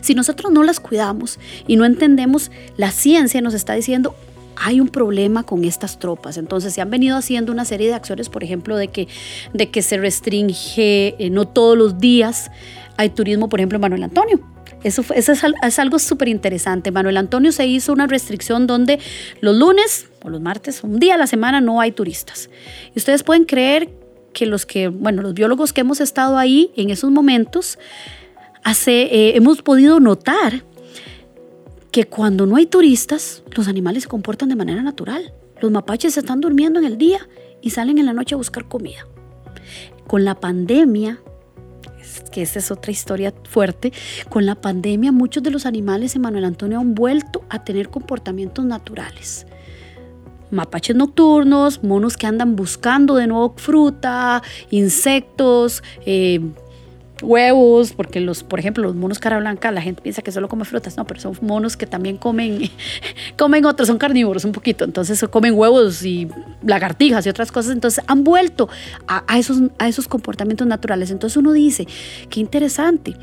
si 0.00 0.14
nosotros 0.14 0.52
no 0.52 0.62
las 0.62 0.80
cuidamos 0.80 1.38
y 1.66 1.76
no 1.76 1.84
entendemos, 1.84 2.50
la 2.76 2.90
ciencia 2.90 3.40
nos 3.40 3.54
está 3.54 3.74
diciendo, 3.74 4.14
hay 4.60 4.80
un 4.80 4.88
problema 4.88 5.44
con 5.44 5.64
estas 5.64 5.98
tropas. 5.98 6.36
Entonces 6.36 6.74
se 6.74 6.80
han 6.80 6.90
venido 6.90 7.16
haciendo 7.16 7.52
una 7.52 7.64
serie 7.64 7.88
de 7.88 7.94
acciones, 7.94 8.28
por 8.28 8.42
ejemplo, 8.42 8.76
de 8.76 8.88
que, 8.88 9.08
de 9.52 9.70
que 9.70 9.82
se 9.82 9.98
restringe 9.98 11.14
eh, 11.18 11.30
no 11.30 11.46
todos 11.46 11.76
los 11.76 11.98
días. 11.98 12.50
Hay 12.96 13.10
turismo, 13.10 13.48
por 13.48 13.60
ejemplo, 13.60 13.76
en 13.76 13.82
Manuel 13.82 14.02
Antonio. 14.02 14.40
Eso, 14.84 15.04
es, 15.14 15.78
algo 15.78 15.98
súper 15.98 16.28
interesante. 16.28 16.90
Manuel 16.90 17.16
Antonio 17.16 17.50
se 17.50 17.66
hizo 17.66 17.92
una 17.92 18.06
restricción 18.06 18.66
donde 18.66 19.00
los 19.40 19.56
lunes 19.56 20.08
o 20.22 20.30
los 20.30 20.40
martes, 20.40 20.84
un 20.84 20.98
día 20.98 21.14
a 21.14 21.18
la 21.18 21.26
semana, 21.26 21.60
no 21.60 21.80
hay 21.80 21.92
turistas. 21.92 22.48
Y 22.94 22.98
ustedes 22.98 23.22
pueden 23.22 23.44
creer 23.44 23.90
que 24.32 24.46
los 24.46 24.66
que, 24.66 24.88
bueno, 24.88 25.22
los 25.22 25.34
biólogos 25.34 25.72
que 25.72 25.80
hemos 25.80 26.00
estado 26.00 26.38
ahí 26.38 26.70
en 26.76 26.90
esos 26.90 27.10
momentos, 27.10 27.78
hace, 28.62 29.02
eh, 29.02 29.36
hemos 29.36 29.62
podido 29.62 29.98
notar 29.98 30.62
que 31.90 32.04
cuando 32.04 32.46
no 32.46 32.56
hay 32.56 32.66
turistas, 32.66 33.42
los 33.56 33.66
animales 33.66 34.04
se 34.04 34.08
comportan 34.08 34.48
de 34.48 34.56
manera 34.56 34.82
natural. 34.82 35.32
Los 35.60 35.72
mapaches 35.72 36.16
están 36.16 36.40
durmiendo 36.40 36.78
en 36.78 36.86
el 36.86 36.98
día 36.98 37.26
y 37.60 37.70
salen 37.70 37.98
en 37.98 38.06
la 38.06 38.12
noche 38.12 38.34
a 38.34 38.38
buscar 38.38 38.68
comida. 38.68 39.06
Con 40.06 40.24
la 40.24 40.36
pandemia, 40.36 41.20
que 42.32 42.42
esa 42.42 42.58
es 42.58 42.70
otra 42.70 42.92
historia 42.92 43.32
fuerte, 43.44 43.92
con 44.28 44.46
la 44.46 44.54
pandemia 44.54 45.12
muchos 45.12 45.42
de 45.42 45.50
los 45.50 45.66
animales 45.66 46.16
en 46.16 46.22
Manuel 46.22 46.44
Antonio 46.44 46.80
han 46.80 46.94
vuelto 46.94 47.42
a 47.48 47.64
tener 47.64 47.88
comportamientos 47.88 48.64
naturales. 48.64 49.46
Mapaches 50.50 50.96
nocturnos, 50.96 51.82
monos 51.82 52.16
que 52.16 52.26
andan 52.26 52.56
buscando 52.56 53.16
de 53.16 53.26
nuevo 53.26 53.54
fruta, 53.56 54.42
insectos, 54.70 55.82
eh, 56.06 56.40
huevos, 57.22 57.92
porque 57.92 58.20
los, 58.20 58.42
por 58.42 58.58
ejemplo, 58.58 58.82
los 58.82 58.94
monos 58.94 59.18
cara 59.18 59.38
blanca, 59.38 59.70
la 59.72 59.82
gente 59.82 60.02
piensa 60.02 60.22
que 60.22 60.32
solo 60.32 60.48
come 60.48 60.64
frutas, 60.64 60.96
no, 60.96 61.06
pero 61.06 61.20
son 61.20 61.36
monos 61.40 61.76
que 61.76 61.86
también 61.86 62.16
comen, 62.16 62.70
comen 63.36 63.64
otros, 63.64 63.88
son 63.88 63.98
carnívoros 63.98 64.44
un 64.44 64.52
poquito, 64.52 64.84
entonces 64.84 65.22
comen 65.30 65.54
huevos 65.54 66.04
y 66.04 66.28
lagartijas 66.62 67.26
y 67.26 67.28
otras 67.28 67.52
cosas, 67.52 67.72
entonces 67.72 68.04
han 68.06 68.24
vuelto 68.24 68.68
a, 69.06 69.38
esos, 69.38 69.62
a 69.78 69.88
esos 69.88 70.08
comportamientos 70.08 70.66
naturales. 70.66 71.10
Entonces 71.10 71.36
uno 71.36 71.52
dice, 71.52 71.86
qué 72.30 72.40
interesante. 72.40 73.16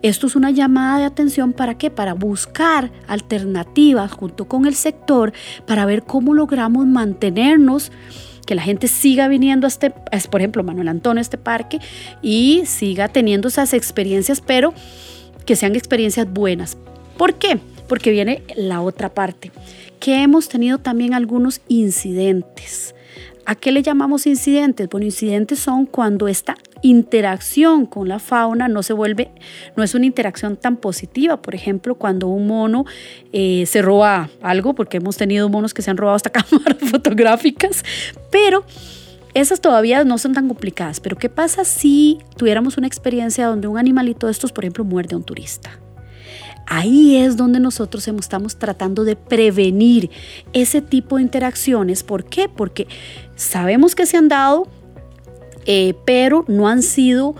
Esto 0.00 0.28
es 0.28 0.36
una 0.36 0.52
llamada 0.52 0.98
de 0.98 1.04
atención 1.06 1.52
para 1.52 1.76
qué? 1.76 1.90
Para 1.90 2.14
buscar 2.14 2.92
alternativas 3.08 4.12
junto 4.12 4.46
con 4.46 4.64
el 4.64 4.76
sector 4.76 5.32
para 5.66 5.86
ver 5.86 6.04
cómo 6.04 6.34
logramos 6.34 6.86
mantenernos 6.86 7.90
que 8.48 8.54
la 8.54 8.62
gente 8.62 8.88
siga 8.88 9.28
viniendo 9.28 9.66
a 9.66 9.68
este, 9.68 9.90
por 10.30 10.40
ejemplo, 10.40 10.64
Manuel 10.64 10.88
Antonio, 10.88 11.18
a 11.18 11.20
este 11.20 11.36
parque 11.36 11.80
y 12.22 12.62
siga 12.64 13.08
teniendo 13.08 13.48
esas 13.48 13.74
experiencias, 13.74 14.40
pero 14.40 14.72
que 15.44 15.54
sean 15.54 15.76
experiencias 15.76 16.26
buenas. 16.32 16.78
¿Por 17.18 17.34
qué? 17.34 17.60
Porque 17.88 18.10
viene 18.10 18.42
la 18.56 18.80
otra 18.80 19.12
parte, 19.12 19.52
que 20.00 20.22
hemos 20.22 20.48
tenido 20.48 20.78
también 20.78 21.12
algunos 21.12 21.60
incidentes. 21.68 22.94
¿A 23.48 23.54
qué 23.54 23.72
le 23.72 23.82
llamamos 23.82 24.26
incidentes? 24.26 24.90
Bueno, 24.90 25.06
incidentes 25.06 25.58
son 25.58 25.86
cuando 25.86 26.28
esta 26.28 26.54
interacción 26.82 27.86
con 27.86 28.06
la 28.06 28.18
fauna 28.18 28.68
no 28.68 28.82
se 28.82 28.92
vuelve, 28.92 29.30
no 29.74 29.82
es 29.82 29.94
una 29.94 30.04
interacción 30.04 30.58
tan 30.58 30.76
positiva. 30.76 31.40
Por 31.40 31.54
ejemplo, 31.54 31.94
cuando 31.94 32.28
un 32.28 32.46
mono 32.46 32.84
eh, 33.32 33.64
se 33.64 33.80
roba 33.80 34.28
algo, 34.42 34.74
porque 34.74 34.98
hemos 34.98 35.16
tenido 35.16 35.48
monos 35.48 35.72
que 35.72 35.80
se 35.80 35.90
han 35.90 35.96
robado 35.96 36.16
hasta 36.16 36.28
cámaras 36.30 36.76
fotográficas, 36.90 37.82
pero 38.30 38.66
esas 39.32 39.62
todavía 39.62 40.04
no 40.04 40.18
son 40.18 40.34
tan 40.34 40.46
complicadas. 40.46 41.00
Pero 41.00 41.16
¿qué 41.16 41.30
pasa 41.30 41.64
si 41.64 42.18
tuviéramos 42.36 42.76
una 42.76 42.86
experiencia 42.86 43.46
donde 43.46 43.66
un 43.66 43.78
animalito 43.78 44.26
de 44.26 44.32
estos, 44.32 44.52
por 44.52 44.64
ejemplo, 44.64 44.84
muerde 44.84 45.14
a 45.14 45.16
un 45.16 45.24
turista? 45.24 45.70
Ahí 46.66 47.16
es 47.16 47.36
donde 47.36 47.60
nosotros 47.60 48.06
estamos 48.08 48.58
tratando 48.58 49.04
de 49.04 49.16
prevenir 49.16 50.10
ese 50.52 50.82
tipo 50.82 51.16
de 51.16 51.22
interacciones. 51.22 52.02
¿Por 52.02 52.24
qué? 52.24 52.48
Porque 52.48 52.86
sabemos 53.36 53.94
que 53.94 54.06
se 54.06 54.16
han 54.16 54.28
dado, 54.28 54.68
eh, 55.64 55.94
pero 56.04 56.44
no 56.46 56.68
han 56.68 56.82
sido 56.82 57.34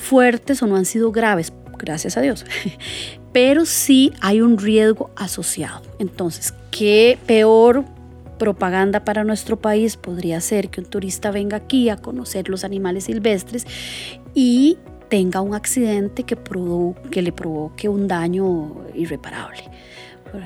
fuertes 0.00 0.62
o 0.62 0.66
no 0.66 0.76
han 0.76 0.84
sido 0.84 1.10
graves, 1.12 1.52
gracias 1.78 2.16
a 2.16 2.20
Dios. 2.20 2.44
Pero 3.32 3.66
sí 3.66 4.12
hay 4.20 4.40
un 4.40 4.56
riesgo 4.56 5.10
asociado. 5.14 5.82
Entonces, 5.98 6.54
¿qué 6.70 7.18
peor 7.26 7.84
propaganda 8.38 9.04
para 9.04 9.24
nuestro 9.24 9.60
país 9.60 9.96
podría 9.96 10.40
ser 10.40 10.70
que 10.70 10.80
un 10.80 10.86
turista 10.86 11.30
venga 11.30 11.58
aquí 11.58 11.90
a 11.90 11.96
conocer 11.96 12.48
los 12.48 12.64
animales 12.64 13.04
silvestres 13.04 13.66
y 14.34 14.78
tenga 15.08 15.40
un 15.40 15.54
accidente 15.54 16.22
que, 16.24 16.36
que 17.10 17.22
le 17.22 17.32
provoque 17.32 17.88
un 17.88 18.08
daño 18.08 18.76
irreparable. 18.94 19.64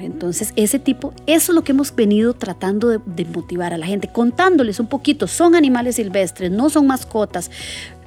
Entonces, 0.01 0.53
ese 0.55 0.79
tipo, 0.79 1.13
eso 1.27 1.53
es 1.53 1.57
lo 1.57 1.65
que 1.65 1.73
hemos 1.73 1.95
venido 1.95 2.35
tratando 2.35 2.89
de, 2.89 3.01
de, 3.05 3.25
motivar 3.25 3.75
a 3.75 3.79
la 3.79 3.87
gente, 3.87 4.09
contándoles 4.09 4.79
un 4.79 4.87
poquito, 4.87 5.27
son 5.27 5.57
animales 5.57 5.97
silvestres, 5.97 6.53
no 6.53 6.71
son 6.71 6.87
mascotas. 6.87 7.51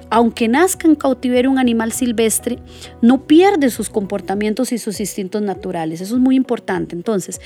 Aunque 0.08 0.48
nazca 0.48 0.86
en 0.86 0.94
cautiverio 0.94 1.50
un 1.50 1.58
animal 1.58 1.92
silvestre, 1.92 2.58
no 3.02 3.26
pierde 3.26 3.70
sus 3.70 3.90
comportamientos 3.90 4.72
y 4.72 4.78
sus 4.78 5.00
instintos 5.00 5.42
naturales. 5.42 6.00
Eso 6.00 6.14
es 6.14 6.20
muy 6.20 6.36
importante. 6.36 6.94
Entonces, 6.94 7.40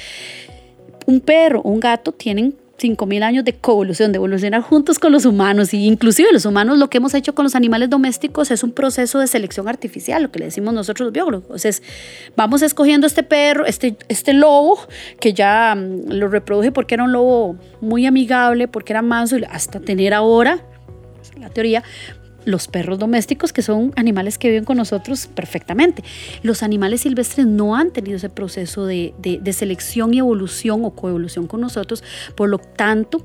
un 1.06 1.20
perro 1.20 1.62
un 1.62 1.80
gato 1.80 2.12
tienen 2.12 2.54
5.000 2.80 3.22
años 3.22 3.44
de 3.44 3.52
coevolución, 3.52 4.12
de 4.12 4.16
evolucionar 4.16 4.62
juntos 4.62 4.98
con 4.98 5.12
los 5.12 5.26
humanos. 5.26 5.74
Inclusive 5.74 6.32
los 6.32 6.46
humanos 6.46 6.78
lo 6.78 6.88
que 6.88 6.98
hemos 6.98 7.14
hecho 7.14 7.34
con 7.34 7.44
los 7.44 7.54
animales 7.54 7.90
domésticos 7.90 8.50
es 8.50 8.62
un 8.62 8.72
proceso 8.72 9.18
de 9.18 9.26
selección 9.26 9.68
artificial, 9.68 10.22
lo 10.22 10.30
que 10.30 10.38
le 10.38 10.46
decimos 10.46 10.72
nosotros 10.72 11.06
los 11.06 11.12
biólogos. 11.12 11.64
Es, 11.64 11.82
vamos 12.36 12.62
escogiendo 12.62 13.06
este 13.06 13.22
perro, 13.22 13.66
este, 13.66 13.96
este 14.08 14.32
lobo, 14.32 14.78
que 15.20 15.34
ya 15.34 15.74
mm, 15.74 16.12
lo 16.12 16.28
reproduje 16.28 16.72
porque 16.72 16.94
era 16.94 17.04
un 17.04 17.12
lobo 17.12 17.56
muy 17.80 18.06
amigable, 18.06 18.68
porque 18.68 18.92
era 18.92 19.02
manso, 19.02 19.36
hasta 19.50 19.80
tener 19.80 20.14
ahora, 20.14 20.64
la 21.38 21.50
teoría, 21.50 21.82
los 22.44 22.68
perros 22.68 22.98
domésticos, 22.98 23.52
que 23.52 23.62
son 23.62 23.92
animales 23.96 24.38
que 24.38 24.48
viven 24.48 24.64
con 24.64 24.76
nosotros 24.76 25.26
perfectamente. 25.26 26.02
Los 26.42 26.62
animales 26.62 27.02
silvestres 27.02 27.46
no 27.46 27.76
han 27.76 27.90
tenido 27.90 28.16
ese 28.16 28.28
proceso 28.28 28.86
de, 28.86 29.12
selección 29.52 30.14
y 30.14 30.18
evolución 30.18 30.84
o 30.84 30.90
coevolución 30.90 31.46
con 31.46 31.60
nosotros, 31.60 32.02
por 32.34 32.48
lo 32.48 32.58
tanto, 32.58 33.24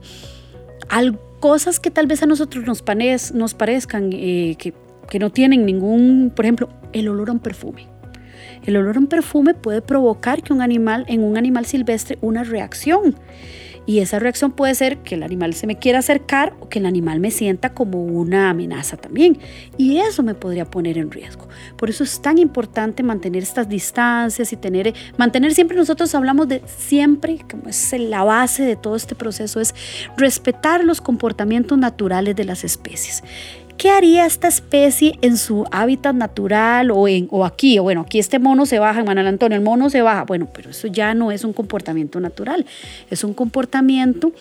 hay 0.90 1.16
cosas 1.40 1.80
que 1.80 1.92
tal 1.92 2.08
vez 2.08 2.24
a 2.24 2.26
nosotros 2.26 2.66
nos, 2.66 2.84
nos 3.34 3.54
parezcan 3.54 4.10
eh, 4.14 4.56
que, 4.58 4.74
que 5.10 5.20
no 5.20 5.30
tienen 5.30 5.66
ningún, 5.66 6.32
por 6.36 6.46
ejemplo, 6.46 6.70
el 6.94 7.08
olor 7.08 7.30
a 7.30 7.34
un 7.34 7.40
perfume. 7.40 7.88
El 8.66 8.78
olor 8.78 8.96
a 8.96 9.00
un 9.00 9.08
perfume 9.08 9.54
puede 9.54 9.82
provocar 9.82 10.42
que 10.42 10.52
un 10.52 10.62
animal, 10.62 11.06
en 11.08 11.24
un 11.24 11.38
animal 11.38 11.66
silvestre, 11.66 12.18
una 12.22 12.44
reacción. 12.44 13.16
Y 13.86 14.00
esa 14.00 14.20
reacción 14.20 14.52
puede 14.52 14.74
ser 14.76 14.98
que 15.00 15.16
el 15.16 15.24
animal 15.24 15.54
se 15.54 15.68
me 15.68 15.78
quiera 15.78 16.00
acercar 16.00 16.54
o 16.60 16.70
que 16.70 16.80
el 16.80 16.86
animal 16.86 17.20
me 17.20 17.32
sienta 17.32 17.74
como 17.74 18.04
una 18.04 18.50
amenaza 18.50 18.98
también. 18.98 19.38
Y 19.78 19.98
eso 19.98 20.24
me 20.24 20.34
podría 20.34 20.66
poner 20.66 20.98
en 20.98 21.12
riesgo. 21.12 21.48
Por 21.78 21.90
eso 21.90 22.04
es 22.04 22.22
tan 22.22 22.38
importante 22.38 23.04
mantener 23.04 23.44
estas 23.44 23.70
distancias 23.70 24.52
y 24.52 24.58
tener, 24.58 24.94
mantener 25.18 25.54
siempre, 25.54 25.78
nosotros 25.78 26.14
hablamos 26.16 26.48
de 26.48 26.62
siempre, 26.66 27.40
como 27.50 27.70
es 27.70 27.94
la 27.98 28.24
base 28.24 28.64
de 28.64 28.76
todo 28.76 28.96
este 28.96 29.16
proceso, 29.16 29.60
es 29.60 29.76
respetar 30.18 30.84
los 30.84 31.02
comportamientos 31.02 31.78
naturales 31.78 32.36
de 32.36 32.46
las 32.46 32.64
especies. 32.64 33.24
¿Qué 33.78 33.90
haría 33.90 34.26
esta 34.26 34.48
especie 34.48 35.18
en 35.22 35.38
su 35.38 35.66
hábitat 35.70 36.16
natural 36.16 36.92
o, 36.92 37.08
en, 37.08 37.28
o 37.30 37.46
aquí? 37.46 37.78
O 37.78 37.84
bueno, 37.84 38.02
aquí 38.02 38.20
este 38.20 38.40
mono 38.40 38.66
se 38.66 38.80
baja, 38.80 39.04
Manuel 39.04 39.28
Antonio, 39.28 39.58
el 39.58 39.64
mono 39.64 39.90
se 39.90 40.02
baja. 40.02 40.24
Bueno, 40.24 40.48
pero 40.54 40.70
eso 40.70 40.88
ya 40.88 41.14
no 41.14 41.32
es 41.32 41.44
un 41.44 41.52
comportamiento 41.52 42.20
natural, 42.20 42.66
es 43.10 43.24
un 43.24 43.34
comportamiento 43.34 44.32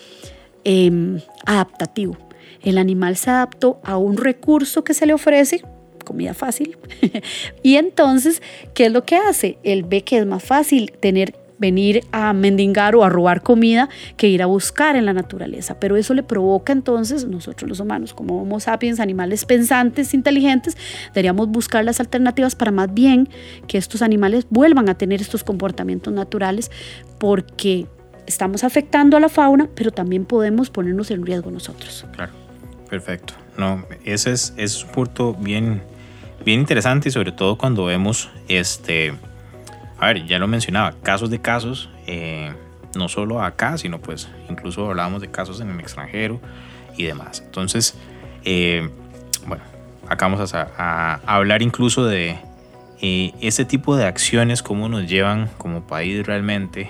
em, 0.63 1.19
adaptativo. 1.45 2.17
El 2.63 2.77
animal 2.77 3.17
se 3.17 3.29
adaptó 3.29 3.79
a 3.83 3.97
un 3.97 4.17
recurso 4.17 4.83
que 4.83 4.93
se 4.93 5.05
le 5.05 5.13
ofrece, 5.13 5.61
comida 6.05 6.33
fácil, 6.33 6.77
y 7.63 7.75
entonces, 7.75 8.41
¿qué 8.73 8.85
es 8.85 8.91
lo 8.91 9.03
que 9.03 9.17
hace? 9.17 9.57
Él 9.63 9.83
ve 9.83 10.03
que 10.03 10.17
es 10.17 10.25
más 10.25 10.43
fácil 10.43 10.93
tener 10.93 11.44
venir 11.57 12.05
a 12.11 12.33
mendigar 12.33 12.95
o 12.95 13.03
a 13.03 13.09
robar 13.09 13.41
comida 13.41 13.89
que 14.17 14.27
ir 14.27 14.41
a 14.41 14.45
buscar 14.45 14.95
en 14.95 15.05
la 15.05 15.13
naturaleza. 15.13 15.79
Pero 15.79 15.95
eso 15.95 16.13
le 16.13 16.23
provoca 16.23 16.73
entonces, 16.73 17.25
nosotros 17.25 17.69
los 17.69 17.79
humanos, 17.79 18.13
como 18.13 18.41
Homo 18.41 18.59
sapiens, 18.59 18.99
animales 18.99 19.45
pensantes, 19.45 20.13
inteligentes, 20.13 20.77
deberíamos 21.13 21.49
buscar 21.49 21.85
las 21.85 21.99
alternativas 21.99 22.55
para 22.55 22.71
más 22.71 22.93
bien 22.93 23.29
que 23.67 23.77
estos 23.77 24.01
animales 24.01 24.47
vuelvan 24.49 24.89
a 24.89 24.95
tener 24.95 25.21
estos 25.21 25.43
comportamientos 25.43 26.13
naturales 26.13 26.71
porque 27.19 27.87
estamos 28.27 28.63
afectando 28.63 29.17
a 29.17 29.19
la 29.19 29.29
fauna, 29.29 29.69
pero 29.75 29.91
también 29.91 30.25
podemos 30.25 30.69
ponernos 30.69 31.11
en 31.11 31.25
riesgo 31.25 31.51
nosotros. 31.51 32.05
Claro, 32.13 32.33
perfecto. 32.89 33.33
No, 33.57 33.85
ese 34.03 34.31
es, 34.31 34.53
es 34.57 34.83
un 34.83 34.91
punto 34.91 35.33
bien, 35.33 35.81
bien 36.43 36.59
interesante 36.59 37.09
y 37.09 37.11
sobre 37.11 37.31
todo 37.31 37.57
cuando 37.57 37.85
vemos 37.85 38.29
este 38.49 39.13
a 39.99 40.07
ver, 40.07 40.25
ya 40.25 40.39
lo 40.39 40.47
mencionaba, 40.47 40.93
casos 41.03 41.29
de 41.29 41.39
casos, 41.39 41.89
eh, 42.07 42.53
no 42.95 43.07
solo 43.09 43.41
acá, 43.41 43.77
sino 43.77 43.99
pues 43.99 44.29
incluso 44.49 44.89
hablábamos 44.89 45.21
de 45.21 45.29
casos 45.29 45.59
en 45.61 45.69
el 45.69 45.79
extranjero 45.79 46.39
y 46.97 47.03
demás. 47.03 47.41
Entonces, 47.45 47.97
eh, 48.43 48.89
bueno, 49.47 49.63
acá 50.07 50.27
vamos 50.27 50.53
a, 50.53 51.19
hablar 51.25 51.61
incluso 51.61 52.05
de 52.05 52.37
eh, 53.01 53.33
ese 53.41 53.65
tipo 53.65 53.95
de 53.95 54.05
acciones, 54.05 54.63
cómo 54.63 54.89
nos 54.89 55.07
llevan 55.07 55.49
como 55.57 55.85
país 55.87 56.25
realmente 56.25 56.89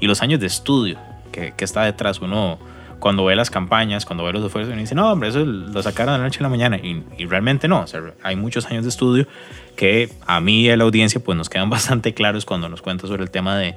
y 0.00 0.06
los 0.06 0.22
años 0.22 0.40
de 0.40 0.46
estudio 0.46 0.98
que, 1.30 1.52
que, 1.56 1.64
está 1.64 1.84
detrás. 1.84 2.20
Uno 2.20 2.58
cuando 3.02 3.24
ve 3.24 3.34
las 3.34 3.50
campañas, 3.50 4.06
cuando 4.06 4.22
ve 4.22 4.32
los 4.32 4.44
esfuerzos, 4.44 4.72
uno 4.72 4.80
dice, 4.80 4.94
no, 4.94 5.10
hombre, 5.10 5.30
eso 5.30 5.44
lo 5.44 5.82
sacaron 5.82 6.14
de 6.14 6.18
la 6.18 6.24
noche 6.24 6.38
a 6.38 6.44
la 6.44 6.48
mañana 6.48 6.76
y, 6.76 7.02
y 7.18 7.26
realmente 7.26 7.66
no. 7.66 7.80
O 7.80 7.86
sea, 7.88 8.00
hay 8.22 8.36
muchos 8.36 8.66
años 8.66 8.84
de 8.84 8.90
estudio 8.90 9.26
que 9.74 10.08
a 10.24 10.40
mí 10.40 10.60
y 10.60 10.70
a 10.70 10.76
la 10.76 10.84
audiencia 10.84 11.20
pues 11.20 11.36
nos 11.36 11.50
quedan 11.50 11.68
bastante 11.78 12.14
claros 12.14 12.44
cuando 12.44 12.68
nos 12.68 12.80
cuenta 12.80 13.08
sobre 13.08 13.24
el 13.24 13.30
tema 13.32 13.58
de, 13.58 13.74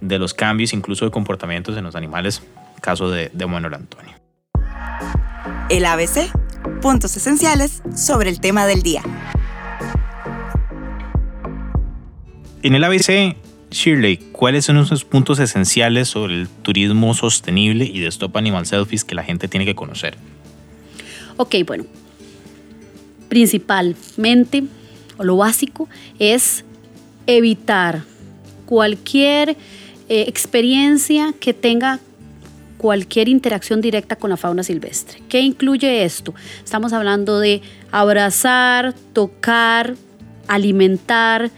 de 0.00 0.18
los 0.18 0.34
cambios 0.34 0.72
incluso 0.72 1.04
de 1.04 1.12
comportamientos 1.12 1.76
en 1.76 1.84
los 1.84 1.94
animales, 1.94 2.42
caso 2.80 3.08
de, 3.12 3.30
de 3.32 3.46
Manuel 3.46 3.74
Antonio. 3.74 4.12
El 5.70 5.84
ABC, 5.84 6.28
puntos 6.82 7.16
esenciales 7.16 7.84
sobre 7.94 8.28
el 8.28 8.40
tema 8.40 8.66
del 8.66 8.82
día. 8.82 9.02
En 12.64 12.74
el 12.74 12.82
ABC, 12.82 13.36
Shirley, 13.70 14.16
¿cuáles 14.32 14.64
son 14.64 14.78
esos 14.78 15.04
puntos 15.04 15.38
esenciales 15.38 16.08
sobre 16.08 16.34
el 16.34 16.48
turismo 16.48 17.12
sostenible 17.14 17.84
y 17.84 18.00
de 18.00 18.06
Stop 18.08 18.36
Animal 18.36 18.66
Selfies 18.66 19.04
que 19.04 19.14
la 19.14 19.22
gente 19.22 19.48
tiene 19.48 19.66
que 19.66 19.74
conocer? 19.74 20.16
Ok, 21.36 21.56
bueno, 21.66 21.84
principalmente 23.28 24.64
o 25.18 25.24
lo 25.24 25.36
básico 25.36 25.88
es 26.18 26.64
evitar 27.26 28.02
cualquier 28.64 29.50
eh, 30.08 30.24
experiencia 30.26 31.34
que 31.38 31.52
tenga 31.52 32.00
cualquier 32.78 33.28
interacción 33.28 33.80
directa 33.80 34.16
con 34.16 34.30
la 34.30 34.36
fauna 34.36 34.62
silvestre. 34.62 35.20
¿Qué 35.28 35.40
incluye 35.40 36.04
esto? 36.04 36.34
Estamos 36.64 36.92
hablando 36.92 37.40
de 37.40 37.60
abrazar, 37.90 38.94
tocar, 39.12 39.96
alimentar, 40.46 41.50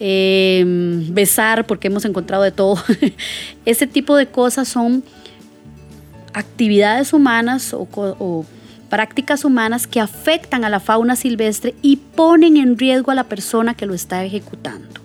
em, 0.00 1.12
besar, 1.12 1.66
porque 1.66 1.88
hemos 1.88 2.04
encontrado 2.04 2.42
de 2.42 2.52
todo. 2.52 2.82
Ese 3.64 3.86
tipo 3.86 4.16
de 4.16 4.26
cosas 4.26 4.68
son 4.68 5.04
actividades 6.32 7.12
humanas 7.12 7.72
o, 7.74 7.88
o 7.94 8.44
prácticas 8.88 9.44
humanas 9.44 9.86
que 9.86 10.00
afectan 10.00 10.64
a 10.64 10.68
la 10.68 10.80
fauna 10.80 11.16
silvestre 11.16 11.74
y 11.82 11.96
ponen 11.96 12.56
en 12.56 12.78
riesgo 12.78 13.10
a 13.10 13.14
la 13.14 13.24
persona 13.24 13.74
que 13.74 13.86
lo 13.86 13.94
está 13.94 14.24
ejecutando. 14.24 15.03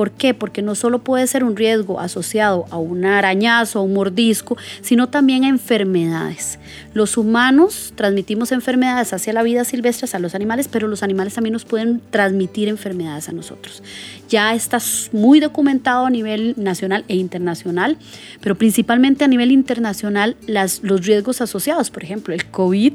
¿Por 0.00 0.12
qué? 0.12 0.32
Porque 0.32 0.62
no 0.62 0.74
solo 0.76 1.00
puede 1.00 1.26
ser 1.26 1.44
un 1.44 1.56
riesgo 1.56 2.00
asociado 2.00 2.64
a 2.70 2.78
un 2.78 3.04
arañazo, 3.04 3.80
a 3.80 3.82
un 3.82 3.92
mordisco, 3.92 4.56
sino 4.80 5.10
también 5.10 5.44
a 5.44 5.48
enfermedades. 5.48 6.58
Los 6.94 7.18
humanos 7.18 7.92
transmitimos 7.96 8.50
enfermedades 8.50 9.12
hacia 9.12 9.34
la 9.34 9.42
vida 9.42 9.62
silvestre, 9.66 10.08
a 10.10 10.18
los 10.18 10.34
animales, 10.34 10.68
pero 10.68 10.88
los 10.88 11.02
animales 11.02 11.34
también 11.34 11.52
nos 11.52 11.66
pueden 11.66 12.00
transmitir 12.10 12.68
enfermedades 12.68 13.28
a 13.28 13.32
nosotros. 13.32 13.82
Ya 14.30 14.54
está 14.54 14.78
muy 15.12 15.38
documentado 15.38 16.06
a 16.06 16.10
nivel 16.10 16.54
nacional 16.56 17.04
e 17.08 17.16
internacional, 17.16 17.98
pero 18.40 18.54
principalmente 18.54 19.24
a 19.24 19.28
nivel 19.28 19.52
internacional 19.52 20.36
los 20.46 21.04
riesgos 21.04 21.42
asociados. 21.42 21.90
Por 21.90 22.04
ejemplo, 22.04 22.32
el 22.32 22.46
COVID 22.46 22.94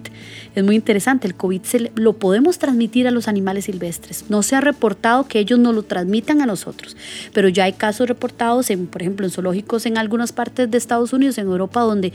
es 0.56 0.64
muy 0.64 0.76
interesante. 0.76 1.28
El 1.28 1.36
COVID 1.36 1.62
se, 1.62 1.92
lo 1.94 2.14
podemos 2.14 2.58
transmitir 2.58 3.08
a 3.08 3.12
los 3.12 3.28
animales 3.28 3.66
silvestres. 3.66 4.26
No 4.30 4.42
se 4.42 4.56
ha 4.56 4.62
reportado 4.62 5.28
que 5.28 5.38
ellos 5.38 5.60
no 5.60 5.72
lo 5.72 5.84
transmitan 5.84 6.42
a 6.42 6.46
nosotros, 6.46 6.95
pero 7.34 7.50
ya 7.50 7.66
hay 7.66 7.74
casos 7.74 8.08
reportados, 8.08 8.70
en, 8.70 8.88
por 8.88 9.02
ejemplo, 9.02 9.26
en 9.26 9.32
zoológicos 9.32 9.86
en 9.86 9.98
algunas 9.98 10.32
partes 10.32 10.70
de 10.70 10.78
Estados 10.78 11.14
Unidos, 11.14 11.38
en 11.38 11.48
Europa, 11.48 11.82
donde 11.82 12.14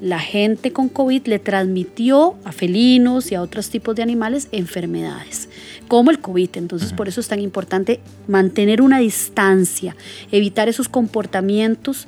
la 0.00 0.18
gente 0.18 0.72
con 0.72 0.88
COVID 0.88 1.26
le 1.26 1.38
transmitió 1.38 2.36
a 2.44 2.52
felinos 2.52 3.30
y 3.32 3.34
a 3.34 3.42
otros 3.42 3.70
tipos 3.70 3.94
de 3.96 4.02
animales 4.02 4.48
enfermedades, 4.52 5.48
como 5.88 6.10
el 6.10 6.20
COVID. 6.20 6.50
Entonces, 6.54 6.92
por 6.92 7.08
eso 7.08 7.20
es 7.20 7.28
tan 7.28 7.40
importante 7.40 8.00
mantener 8.28 8.82
una 8.82 8.98
distancia, 8.98 9.96
evitar 10.30 10.68
esos 10.68 10.88
comportamientos 10.88 12.06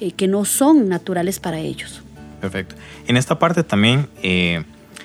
eh, 0.00 0.12
que 0.12 0.28
no 0.28 0.44
son 0.44 0.88
naturales 0.88 1.40
para 1.40 1.58
ellos. 1.58 2.02
Perfecto. 2.40 2.74
En 3.06 3.16
esta 3.16 3.38
parte 3.38 3.62
también, 3.62 4.08
eh, 4.22 4.62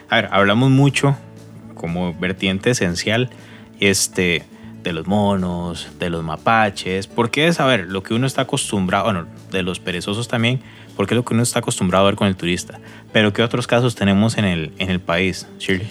a 0.09 0.15
ver, 0.17 0.29
hablamos 0.31 0.69
mucho 0.69 1.15
como 1.75 2.13
vertiente 2.13 2.71
esencial 2.71 3.29
este, 3.79 4.43
de 4.83 4.93
los 4.93 5.07
monos, 5.07 5.87
de 5.99 6.09
los 6.09 6.23
mapaches, 6.23 7.07
porque 7.07 7.47
es, 7.47 7.59
a 7.59 7.65
ver, 7.65 7.87
lo 7.87 8.03
que 8.03 8.13
uno 8.13 8.27
está 8.27 8.43
acostumbrado, 8.43 9.05
bueno, 9.05 9.27
de 9.51 9.63
los 9.63 9.79
perezosos 9.79 10.27
también, 10.27 10.61
porque 10.95 11.13
es 11.13 11.15
lo 11.15 11.25
que 11.25 11.33
uno 11.33 11.43
está 11.43 11.59
acostumbrado 11.59 12.05
a 12.05 12.09
ver 12.09 12.15
con 12.15 12.27
el 12.27 12.35
turista. 12.35 12.79
Pero 13.11 13.33
¿qué 13.33 13.43
otros 13.43 13.67
casos 13.67 13.95
tenemos 13.95 14.37
en 14.37 14.45
el, 14.45 14.71
en 14.77 14.89
el 14.89 14.99
país, 14.99 15.47
Shirley? 15.59 15.87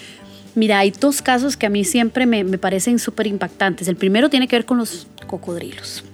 Mira, 0.54 0.80
hay 0.80 0.90
dos 0.90 1.22
casos 1.22 1.56
que 1.56 1.66
a 1.66 1.70
mí 1.70 1.84
siempre 1.84 2.26
me, 2.26 2.42
me 2.44 2.58
parecen 2.58 2.98
súper 2.98 3.26
impactantes. 3.26 3.86
El 3.88 3.96
primero 3.96 4.28
tiene 4.28 4.48
que 4.48 4.56
ver 4.56 4.64
con 4.64 4.78
los 4.78 5.06
cocodrilos. 5.26 6.04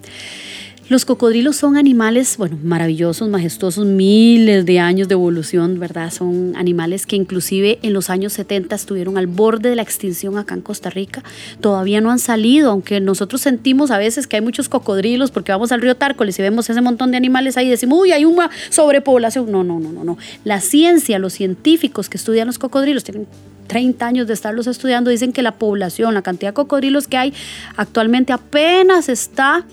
Los 0.89 1.05
cocodrilos 1.05 1.57
son 1.57 1.77
animales, 1.77 2.37
bueno, 2.37 2.57
maravillosos, 2.63 3.29
majestuosos, 3.29 3.85
miles 3.85 4.65
de 4.67 4.79
años 4.79 5.09
de 5.09 5.15
evolución, 5.15 5.81
¿verdad? 5.81 6.13
Son 6.13 6.55
animales 6.55 7.07
que 7.07 7.17
inclusive 7.17 7.81
en 7.83 7.93
los 7.93 8.09
años 8.09 8.35
70 8.35 8.77
estuvieron 8.77 9.19
al 9.19 9.27
borde 9.27 9.71
de 9.71 9.75
la 9.75 9.83
extinción 9.83 10.39
acá 10.39 10.55
en 10.55 10.61
Costa 10.61 10.89
Rica. 10.89 11.25
Todavía 11.61 12.01
no 12.01 12.13
han 12.13 12.21
salido, 12.21 12.71
aunque 12.71 13.01
nosotros 13.01 13.41
sentimos 13.41 13.91
a 13.91 13.99
veces 13.99 14.29
que 14.29 14.37
hay 14.37 14.43
muchos 14.43 14.69
cocodrilos 14.69 15.33
porque 15.33 15.51
vamos 15.51 15.73
al 15.73 15.83
río 15.83 15.97
Tárcoles 15.97 16.39
y 16.39 16.43
vemos 16.43 16.71
ese 16.71 16.81
montón 16.81 17.11
de 17.11 17.17
animales 17.17 17.57
ahí 17.57 17.67
y 17.67 17.71
decimos, 17.71 17.99
uy, 18.03 18.13
hay 18.13 18.25
una 18.25 18.49
sobrepoblación. 18.71 19.51
No, 19.51 19.65
no, 19.65 19.81
no, 19.81 19.91
no, 19.91 20.05
no. 20.05 20.19
La 20.45 20.61
ciencia, 20.61 21.19
los 21.19 21.33
científicos 21.33 22.09
que 22.09 22.17
estudian 22.17 22.47
los 22.47 22.61
cocodrilos 22.61 23.03
tienen 23.03 23.27
30 23.67 24.07
años 24.07 24.27
de 24.29 24.35
estarlos 24.35 24.69
estudiando, 24.69 25.11
dicen 25.11 25.33
que 25.33 25.43
la 25.43 25.57
población, 25.57 26.15
la 26.15 26.23
cantidad 26.23 26.51
de 26.51 26.55
cocodrilos 26.55 27.09
que 27.09 27.17
hay 27.17 27.35
actualmente 27.77 28.33
apenas 28.33 29.09
está 29.09 29.67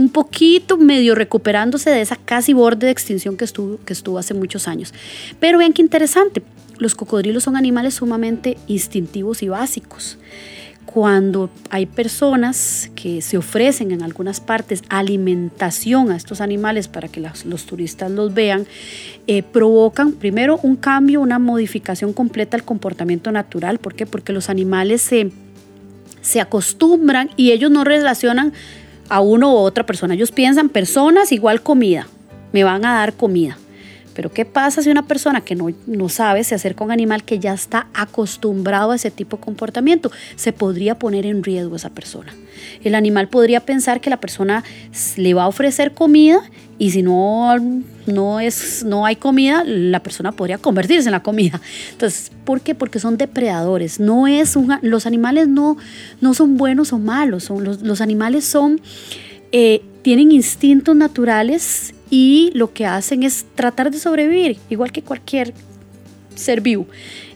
un 0.00 0.08
poquito 0.08 0.78
medio 0.78 1.14
recuperándose 1.14 1.90
de 1.90 2.00
esa 2.00 2.16
casi 2.16 2.54
borde 2.54 2.86
de 2.86 2.92
extinción 2.92 3.36
que 3.36 3.44
estuvo, 3.44 3.78
que 3.84 3.92
estuvo 3.92 4.18
hace 4.18 4.32
muchos 4.32 4.66
años. 4.66 4.94
Pero 5.38 5.58
vean 5.58 5.74
qué 5.74 5.82
interesante, 5.82 6.42
los 6.78 6.94
cocodrilos 6.94 7.44
son 7.44 7.54
animales 7.54 7.94
sumamente 7.94 8.56
instintivos 8.66 9.42
y 9.42 9.48
básicos. 9.50 10.16
Cuando 10.86 11.50
hay 11.68 11.84
personas 11.84 12.90
que 12.96 13.20
se 13.20 13.36
ofrecen 13.36 13.92
en 13.92 14.02
algunas 14.02 14.40
partes 14.40 14.82
alimentación 14.88 16.10
a 16.10 16.16
estos 16.16 16.40
animales 16.40 16.88
para 16.88 17.06
que 17.08 17.20
los 17.20 17.66
turistas 17.66 18.10
los 18.10 18.32
vean, 18.32 18.66
eh, 19.26 19.42
provocan 19.42 20.14
primero 20.14 20.58
un 20.62 20.76
cambio, 20.76 21.20
una 21.20 21.38
modificación 21.38 22.14
completa 22.14 22.56
al 22.56 22.64
comportamiento 22.64 23.30
natural. 23.30 23.78
¿Por 23.78 23.94
qué? 23.94 24.06
Porque 24.06 24.32
los 24.32 24.48
animales 24.48 25.02
se, 25.02 25.30
se 26.22 26.40
acostumbran 26.40 27.30
y 27.36 27.52
ellos 27.52 27.70
no 27.70 27.84
relacionan 27.84 28.54
a 29.10 29.20
uno 29.20 29.52
u 29.52 29.56
otra 29.58 29.84
persona. 29.84 30.14
Ellos 30.14 30.32
piensan 30.32 30.70
personas 30.70 31.32
igual 31.32 31.62
comida, 31.62 32.06
me 32.52 32.64
van 32.64 32.86
a 32.86 32.94
dar 32.94 33.12
comida. 33.12 33.58
Pero 34.14 34.32
¿qué 34.32 34.44
pasa 34.44 34.82
si 34.82 34.90
una 34.90 35.06
persona 35.06 35.40
que 35.40 35.54
no, 35.54 35.68
no, 35.86 36.08
sabe 36.08 36.42
se 36.44 36.54
acerca 36.54 36.82
a 36.82 36.86
un 36.86 36.90
animal 36.90 37.22
que 37.22 37.38
ya 37.38 37.52
está 37.52 37.86
acostumbrado 37.94 38.90
a 38.90 38.96
ese 38.96 39.10
tipo 39.10 39.36
de 39.36 39.42
comportamiento? 39.42 40.10
Se 40.36 40.52
podría 40.52 40.98
poner 40.98 41.26
en 41.26 41.42
riesgo 41.42 41.76
esa 41.76 41.90
persona. 41.90 42.34
El 42.82 42.94
animal 42.94 43.28
podría 43.28 43.60
pensar 43.60 44.00
que 44.00 44.10
la 44.10 44.20
persona 44.20 44.64
le 45.16 45.34
va 45.34 45.44
a 45.44 45.48
ofrecer 45.48 45.92
comida 45.92 46.42
y 46.80 46.92
si 46.92 47.02
no, 47.02 47.54
no, 48.06 48.40
es, 48.40 48.84
no 48.84 49.04
hay 49.04 49.14
comida, 49.14 49.64
la 49.66 50.02
persona 50.02 50.32
podría 50.32 50.56
convertirse 50.56 51.08
en 51.08 51.12
la 51.12 51.22
comida. 51.22 51.60
Entonces, 51.92 52.32
¿por 52.46 52.62
qué? 52.62 52.74
Porque 52.74 52.98
son 52.98 53.18
depredadores. 53.18 54.00
No 54.00 54.26
es 54.26 54.56
los 54.80 55.04
animales 55.04 55.46
no, 55.46 55.76
no 56.22 56.32
son 56.32 56.56
buenos 56.56 56.94
o 56.94 56.98
malos. 56.98 57.44
Son, 57.44 57.62
los, 57.64 57.82
los 57.82 58.00
animales 58.00 58.46
son, 58.46 58.80
eh, 59.52 59.82
tienen 60.00 60.32
instintos 60.32 60.96
naturales 60.96 61.92
y 62.08 62.50
lo 62.54 62.72
que 62.72 62.86
hacen 62.86 63.24
es 63.24 63.44
tratar 63.54 63.90
de 63.90 63.98
sobrevivir, 63.98 64.56
igual 64.70 64.90
que 64.90 65.02
cualquier 65.02 65.52
ser 66.34 66.62
vivo. 66.62 66.86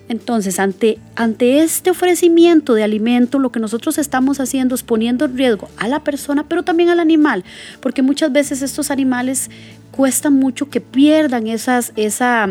Entonces, 0.08 0.58
ante, 0.58 0.98
ante 1.16 1.60
este 1.60 1.90
ofrecimiento 1.90 2.74
de 2.74 2.82
alimento, 2.82 3.38
lo 3.38 3.50
que 3.50 3.60
nosotros 3.60 3.96
estamos 3.98 4.38
haciendo 4.38 4.74
es 4.74 4.82
poniendo 4.82 5.24
en 5.24 5.36
riesgo 5.36 5.68
a 5.78 5.88
la 5.88 6.00
persona, 6.00 6.46
pero 6.48 6.62
también 6.62 6.90
al 6.90 7.00
animal, 7.00 7.44
porque 7.80 8.02
muchas 8.02 8.30
veces 8.30 8.60
estos 8.60 8.90
animales 8.90 9.50
cuesta 9.90 10.30
mucho 10.30 10.68
que 10.68 10.80
pierdan 10.80 11.46
esas, 11.46 11.92
esa... 11.96 12.48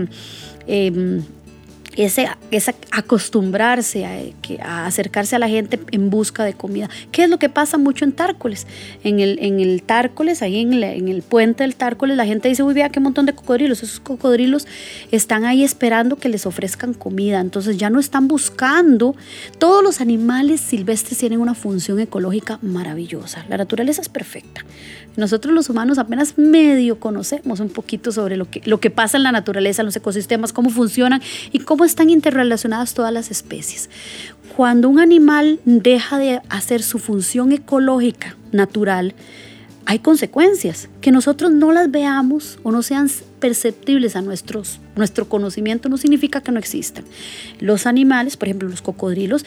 Eh, 0.68 1.22
ese, 1.96 2.28
acostumbrarse 2.92 4.06
a, 4.62 4.86
acercarse 4.86 5.36
a 5.36 5.40
la 5.40 5.48
gente 5.48 5.80
en 5.92 6.10
busca 6.10 6.44
de 6.44 6.54
comida. 6.54 6.90
¿Qué 7.12 7.24
es 7.24 7.30
lo 7.30 7.40
que 7.40 7.50
pasa 7.50 7.78
mucho 7.78 8.06
en 8.06 8.12
Tárcoles? 8.12 8.68
En 9.04 9.20
el, 9.20 9.38
en 9.42 9.60
el 9.60 9.84
Tárcoles, 9.84 10.42
ahí 10.42 10.60
en, 10.60 10.74
en 10.74 11.08
el 11.08 11.22
puente 11.22 11.64
del 11.64 11.76
Tárcoles, 11.76 12.18
la 12.18 12.26
gente 12.26 12.50
dice, 12.50 12.64
uy, 12.64 12.74
vea 12.74 12.90
qué 12.90 13.00
montón 13.00 13.26
de 13.26 13.34
cocodrilos. 13.34 13.84
Esos 13.84 14.00
cocodrilos 14.00 14.68
están 15.12 15.46
ahí 15.46 15.64
esperando 15.64 16.16
que 16.16 16.30
les 16.30 16.46
ofrezcan 16.46 16.94
comida. 16.94 17.40
Entonces 17.40 17.78
ya 17.78 17.90
no 17.90 18.00
están 18.00 18.28
buscando. 18.28 19.16
Todos 19.60 19.84
los 19.84 20.02
animales 20.02 20.62
silvestres 20.62 21.18
tienen 21.18 21.40
una 21.40 21.54
función 21.54 22.00
ecológica 22.00 22.60
maravillosa. 22.62 23.46
La 23.50 23.58
naturaleza 23.58 24.02
es 24.02 24.10
perfecta. 24.10 24.66
Nosotros 25.16 25.54
los 25.54 25.70
humanos 25.70 26.00
apenas 26.00 26.38
medio 26.38 27.00
conocemos 27.00 27.60
un 27.60 27.70
poquito 27.70 28.12
sobre 28.12 28.36
lo 28.36 28.50
que, 28.50 28.62
lo 28.66 28.80
que 28.80 28.90
pasa 28.90 29.18
en 29.18 29.24
la 29.24 29.32
naturaleza, 29.32 29.84
en 29.84 29.86
los 29.86 29.96
ecosistemas, 29.96 30.54
cómo 30.54 30.72
funcionan 30.72 31.22
y 31.52 31.60
cómo 31.60 31.83
están 31.86 32.10
interrelacionadas 32.10 32.94
todas 32.94 33.14
las 33.14 33.32
especies. 33.32 33.90
Cuando 34.56 34.90
un 34.90 35.00
animal 35.00 35.60
deja 35.66 36.18
de 36.18 36.42
hacer 36.50 36.84
su 36.84 37.00
función 37.00 37.52
ecológica 37.52 38.38
natural, 38.52 39.16
hay 39.86 40.00
consecuencias. 40.00 40.90
Que 41.02 41.12
nosotros 41.12 41.52
no 41.52 41.72
las 41.72 41.92
veamos 41.92 42.60
o 42.64 42.72
no 42.72 42.84
sean 42.84 43.10
perceptibles 43.40 44.16
a 44.16 44.22
nuestros, 44.22 44.80
nuestro 44.96 45.28
conocimiento 45.28 45.90
no 45.90 45.98
significa 45.98 46.42
que 46.42 46.52
no 46.52 46.60
existan. 46.60 47.04
Los 47.60 47.86
animales, 47.86 48.38
por 48.38 48.48
ejemplo 48.48 48.70
los 48.70 48.82
cocodrilos, 48.82 49.46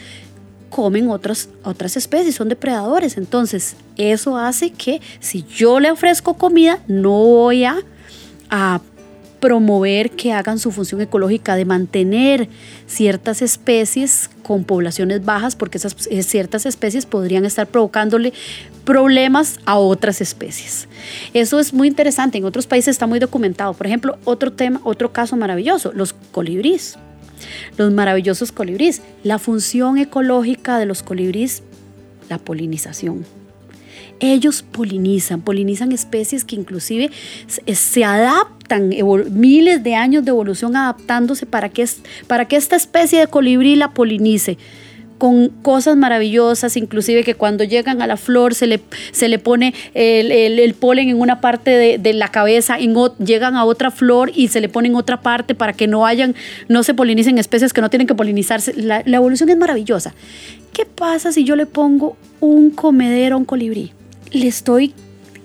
comen 0.69 1.09
otras, 1.09 1.49
otras 1.63 1.97
especies, 1.97 2.35
son 2.35 2.49
depredadores. 2.49 3.17
Entonces, 3.17 3.75
eso 3.95 4.37
hace 4.37 4.71
que 4.71 5.01
si 5.19 5.43
yo 5.43 5.79
le 5.79 5.91
ofrezco 5.91 6.35
comida, 6.35 6.79
no 6.87 7.11
voy 7.11 7.63
a, 7.63 7.77
promover 9.39 10.11
que 10.11 10.33
hagan 10.33 10.59
su 10.59 10.71
función 10.71 11.01
ecológica 11.01 11.55
de 11.55 11.65
mantener 11.65 12.49
ciertas 12.85 13.41
especies 13.41 14.29
con 14.43 14.63
poblaciones 14.63 15.23
bajas, 15.23 15.55
porque 15.55 15.77
esas 15.77 16.07
eh, 16.09 16.23
ciertas 16.23 16.65
especies 16.65 17.05
podrían 17.05 17.45
estar 17.45 17.67
provocándole 17.67 18.33
problemas 18.85 19.59
a 19.65 19.77
otras 19.77 20.21
especies. 20.21 20.87
Eso 21.33 21.59
es 21.59 21.73
muy 21.73 21.87
interesante, 21.87 22.37
en 22.37 22.45
otros 22.45 22.67
países 22.67 22.89
está 22.89 23.07
muy 23.07 23.19
documentado. 23.19 23.73
Por 23.73 23.87
ejemplo, 23.87 24.17
otro 24.23 24.53
tema, 24.53 24.81
otro 24.83 25.11
caso 25.11 25.35
maravilloso, 25.35 25.91
los 25.93 26.13
colibríes 26.31 26.97
los 27.77 27.93
maravillosos 27.93 28.51
colibríes. 28.51 29.01
La 29.23 29.39
función 29.39 29.97
ecológica 29.97 30.79
de 30.79 30.85
los 30.85 31.03
colibríes, 31.03 31.63
la 32.29 32.37
polinización. 32.37 33.36
Ellos 34.19 34.63
polinizan, 34.63 35.41
polinizan 35.41 35.91
especies 35.91 36.43
que 36.43 36.55
inclusive 36.55 37.11
se 37.47 38.03
adaptan, 38.03 38.89
miles 39.31 39.83
de 39.83 39.95
años 39.95 40.25
de 40.25 40.31
evolución 40.31 40.75
adaptándose 40.75 41.45
para 41.45 41.69
que, 41.69 41.87
para 42.27 42.45
que 42.45 42.55
esta 42.55 42.75
especie 42.75 43.19
de 43.19 43.27
colibrí 43.27 43.75
la 43.75 43.91
polinice 43.91 44.57
con 45.17 45.49
cosas 45.49 45.97
maravillosas, 45.97 46.77
inclusive 46.77 47.23
que 47.23 47.35
cuando 47.35 47.63
llegan 47.63 48.01
a 48.01 48.07
la 48.07 48.17
flor 48.17 48.53
se 48.53 48.67
le, 48.67 48.81
se 49.11 49.27
le 49.27 49.39
pone 49.39 49.73
el, 49.93 50.73
polen 50.75 51.09
en 51.09 51.19
una 51.19 51.41
parte 51.41 51.97
de, 51.97 52.13
la 52.13 52.29
cabeza, 52.29 52.77
llegan 52.77 53.55
a 53.55 53.65
otra 53.65 53.91
flor 53.91 54.31
y 54.33 54.49
se 54.49 54.61
le 54.61 54.69
pone 54.69 54.89
en 54.89 54.95
otra 54.95 55.21
parte 55.21 55.55
para 55.55 55.73
que 55.73 55.87
no 55.87 56.05
hayan, 56.05 56.35
no 56.67 56.83
se 56.83 56.93
polinicen 56.93 57.37
especies 57.37 57.73
que 57.73 57.81
no 57.81 57.89
tienen 57.89 58.07
que 58.07 58.15
polinizarse. 58.15 58.73
La, 58.75 59.01
la 59.05 59.17
evolución 59.17 59.49
es 59.49 59.57
maravillosa. 59.57 60.13
¿Qué 60.73 60.85
pasa 60.85 61.31
si 61.31 61.43
yo 61.43 61.55
le 61.55 61.65
pongo 61.65 62.15
un 62.39 62.69
comedero 62.69 63.35
a 63.35 63.39
un 63.39 63.45
colibrí? 63.45 63.91
Le 64.31 64.47
estoy 64.47 64.93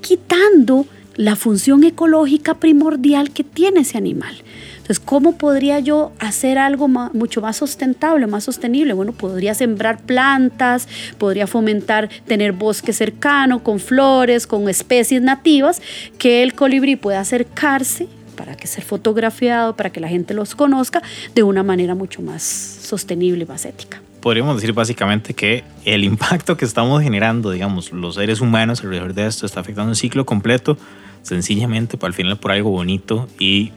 quitando 0.01 0.87
la 1.17 1.37
función 1.37 1.85
ecológica 1.85 2.55
primordial 2.55 3.31
que 3.31 3.45
tiene 3.45 3.81
ese 3.81 3.99
animal. 3.99 4.35
Entonces, 4.77 4.99
¿cómo 4.99 5.37
podría 5.37 5.79
yo 5.79 6.13
hacer 6.19 6.59
algo 6.59 6.89
mucho 6.89 7.41
más 7.41 7.57
sustentable, 7.57 8.27
más 8.27 8.45
sostenible? 8.45 8.95
Bueno, 8.95 9.13
podría 9.13 9.55
sembrar 9.55 10.01
plantas, 10.03 10.89
podría 11.19 11.47
fomentar 11.47 12.09
tener 12.27 12.53
bosque 12.53 12.93
cercano 12.93 13.63
con 13.63 13.79
flores, 13.79 14.47
con 14.47 14.69
especies 14.69 15.23
nativas, 15.23 15.81
que 16.19 16.43
el 16.43 16.55
colibrí 16.55 16.97
pueda 16.97 17.21
acercarse 17.21 18.09
para 18.37 18.57
que 18.57 18.67
sea 18.67 18.83
fotografiado, 18.83 19.77
para 19.77 19.91
que 19.91 20.01
la 20.01 20.09
gente 20.09 20.35
los 20.35 20.57
conozca 20.57 21.01
de 21.35 21.45
una 21.45 21.63
manera 21.63 21.95
mucho 21.95 22.23
más 22.23 22.43
sostenible, 22.43 23.47
más 23.47 23.65
ética 23.67 24.01
podríamos 24.23 24.55
decir 24.57 24.73
básicamente 24.73 25.35
que 25.35 25.65
el 25.85 26.05
impacto 26.05 26.57
que 26.57 26.65
estamos 26.65 27.03
generando, 27.03 27.51
digamos, 27.51 27.93
los 27.93 28.15
seres 28.15 28.41
humanos 28.41 28.81
alrededor 28.83 29.13
de 29.13 29.27
esto 29.27 29.45
está 29.45 29.61
afectando 29.61 29.91
un 29.91 29.97
ciclo 29.97 30.25
completo, 30.25 30.79
sencillamente 31.23 31.99
para 31.99 32.09
al 32.09 32.15
final 32.15 32.39
por 32.39 32.53
algo 32.53 32.71
bonito 32.71 33.29
y 33.39 33.73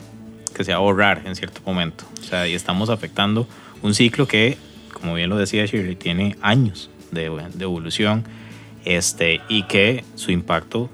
que 0.53 0.63
se 0.63 0.71
va 0.71 0.77
a 0.77 0.79
ahorrar 0.79 1.23
en 1.25 1.35
cierto 1.35 1.59
momento. 1.65 2.05
O 2.21 2.23
sea, 2.23 2.47
y 2.47 2.53
estamos 2.53 2.89
afectando 2.89 3.47
un 3.81 3.93
ciclo 3.93 4.27
que, 4.27 4.57
como 4.93 5.15
bien 5.15 5.29
lo 5.29 5.37
decía 5.37 5.65
Shirley, 5.65 5.95
tiene 5.95 6.37
años 6.41 6.89
de, 7.11 7.29
de 7.53 7.63
evolución 7.63 8.23
este, 8.85 9.41
y 9.49 9.63
que 9.63 10.05
su 10.15 10.31
impacto 10.31 10.89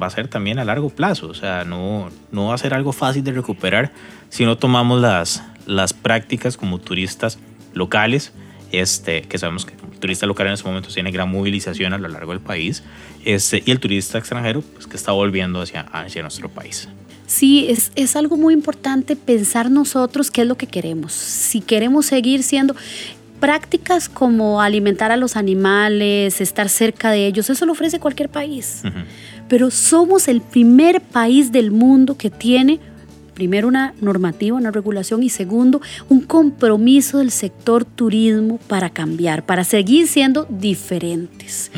va 0.00 0.06
a 0.06 0.10
ser 0.10 0.28
también 0.28 0.58
a 0.58 0.64
largo 0.64 0.90
plazo. 0.90 1.28
O 1.28 1.34
sea, 1.34 1.64
no, 1.64 2.10
no 2.32 2.46
va 2.46 2.54
a 2.54 2.58
ser 2.58 2.74
algo 2.74 2.92
fácil 2.92 3.22
de 3.22 3.32
recuperar 3.32 3.92
si 4.30 4.44
no 4.44 4.56
tomamos 4.56 5.00
las, 5.00 5.44
las 5.66 5.92
prácticas 5.92 6.56
como 6.56 6.78
turistas 6.78 7.38
locales, 7.74 8.32
este, 8.76 9.22
que 9.22 9.38
sabemos 9.38 9.64
que 9.66 9.74
el 9.74 9.98
turista 9.98 10.26
local 10.26 10.46
en 10.46 10.54
estos 10.54 10.66
momentos 10.66 10.94
tiene 10.94 11.10
gran 11.10 11.30
movilización 11.30 11.92
a 11.92 11.98
lo 11.98 12.08
largo 12.08 12.32
del 12.32 12.40
país, 12.40 12.82
este, 13.24 13.62
y 13.64 13.70
el 13.70 13.80
turista 13.80 14.18
extranjero 14.18 14.62
pues, 14.62 14.86
que 14.86 14.96
está 14.96 15.12
volviendo 15.12 15.62
hacia, 15.62 15.82
hacia 15.82 16.22
nuestro 16.22 16.48
país. 16.48 16.88
Sí, 17.26 17.66
es, 17.68 17.90
es, 17.94 18.16
algo 18.16 18.36
muy 18.36 18.52
importante 18.52 19.16
pensar 19.16 19.70
nosotros 19.70 20.30
qué 20.30 20.42
es 20.42 20.46
lo 20.46 20.56
que 20.56 20.66
queremos. 20.66 21.12
Si 21.12 21.60
queremos 21.60 22.06
seguir 22.06 22.42
siendo 22.42 22.76
prácticas 23.40 24.08
como 24.08 24.60
alimentar 24.60 25.10
a 25.10 25.16
los 25.16 25.36
animales, 25.36 26.40
estar 26.40 26.68
cerca 26.68 27.10
de 27.10 27.26
ellos, 27.26 27.50
eso 27.50 27.66
lo 27.66 27.72
ofrece 27.72 27.98
cualquier 27.98 28.28
país. 28.28 28.82
Pero 29.48 29.70
somos 29.70 30.28
el 30.28 30.40
primer 30.40 31.00
país 31.00 31.50
del 31.52 31.70
mundo 31.70 32.16
que 32.16 32.30
tiene 32.30 32.78
primero 33.34 33.68
una 33.68 33.94
normativa, 34.00 34.56
una 34.56 34.70
regulación 34.70 35.22
y 35.22 35.28
segundo 35.28 35.80
un 36.08 36.20
compromiso 36.20 37.18
del 37.18 37.30
sector 37.30 37.84
turismo 37.84 38.58
para 38.68 38.90
cambiar, 38.90 39.44
para 39.44 39.64
seguir 39.64 40.06
siendo 40.06 40.46
diferentes. 40.48 41.70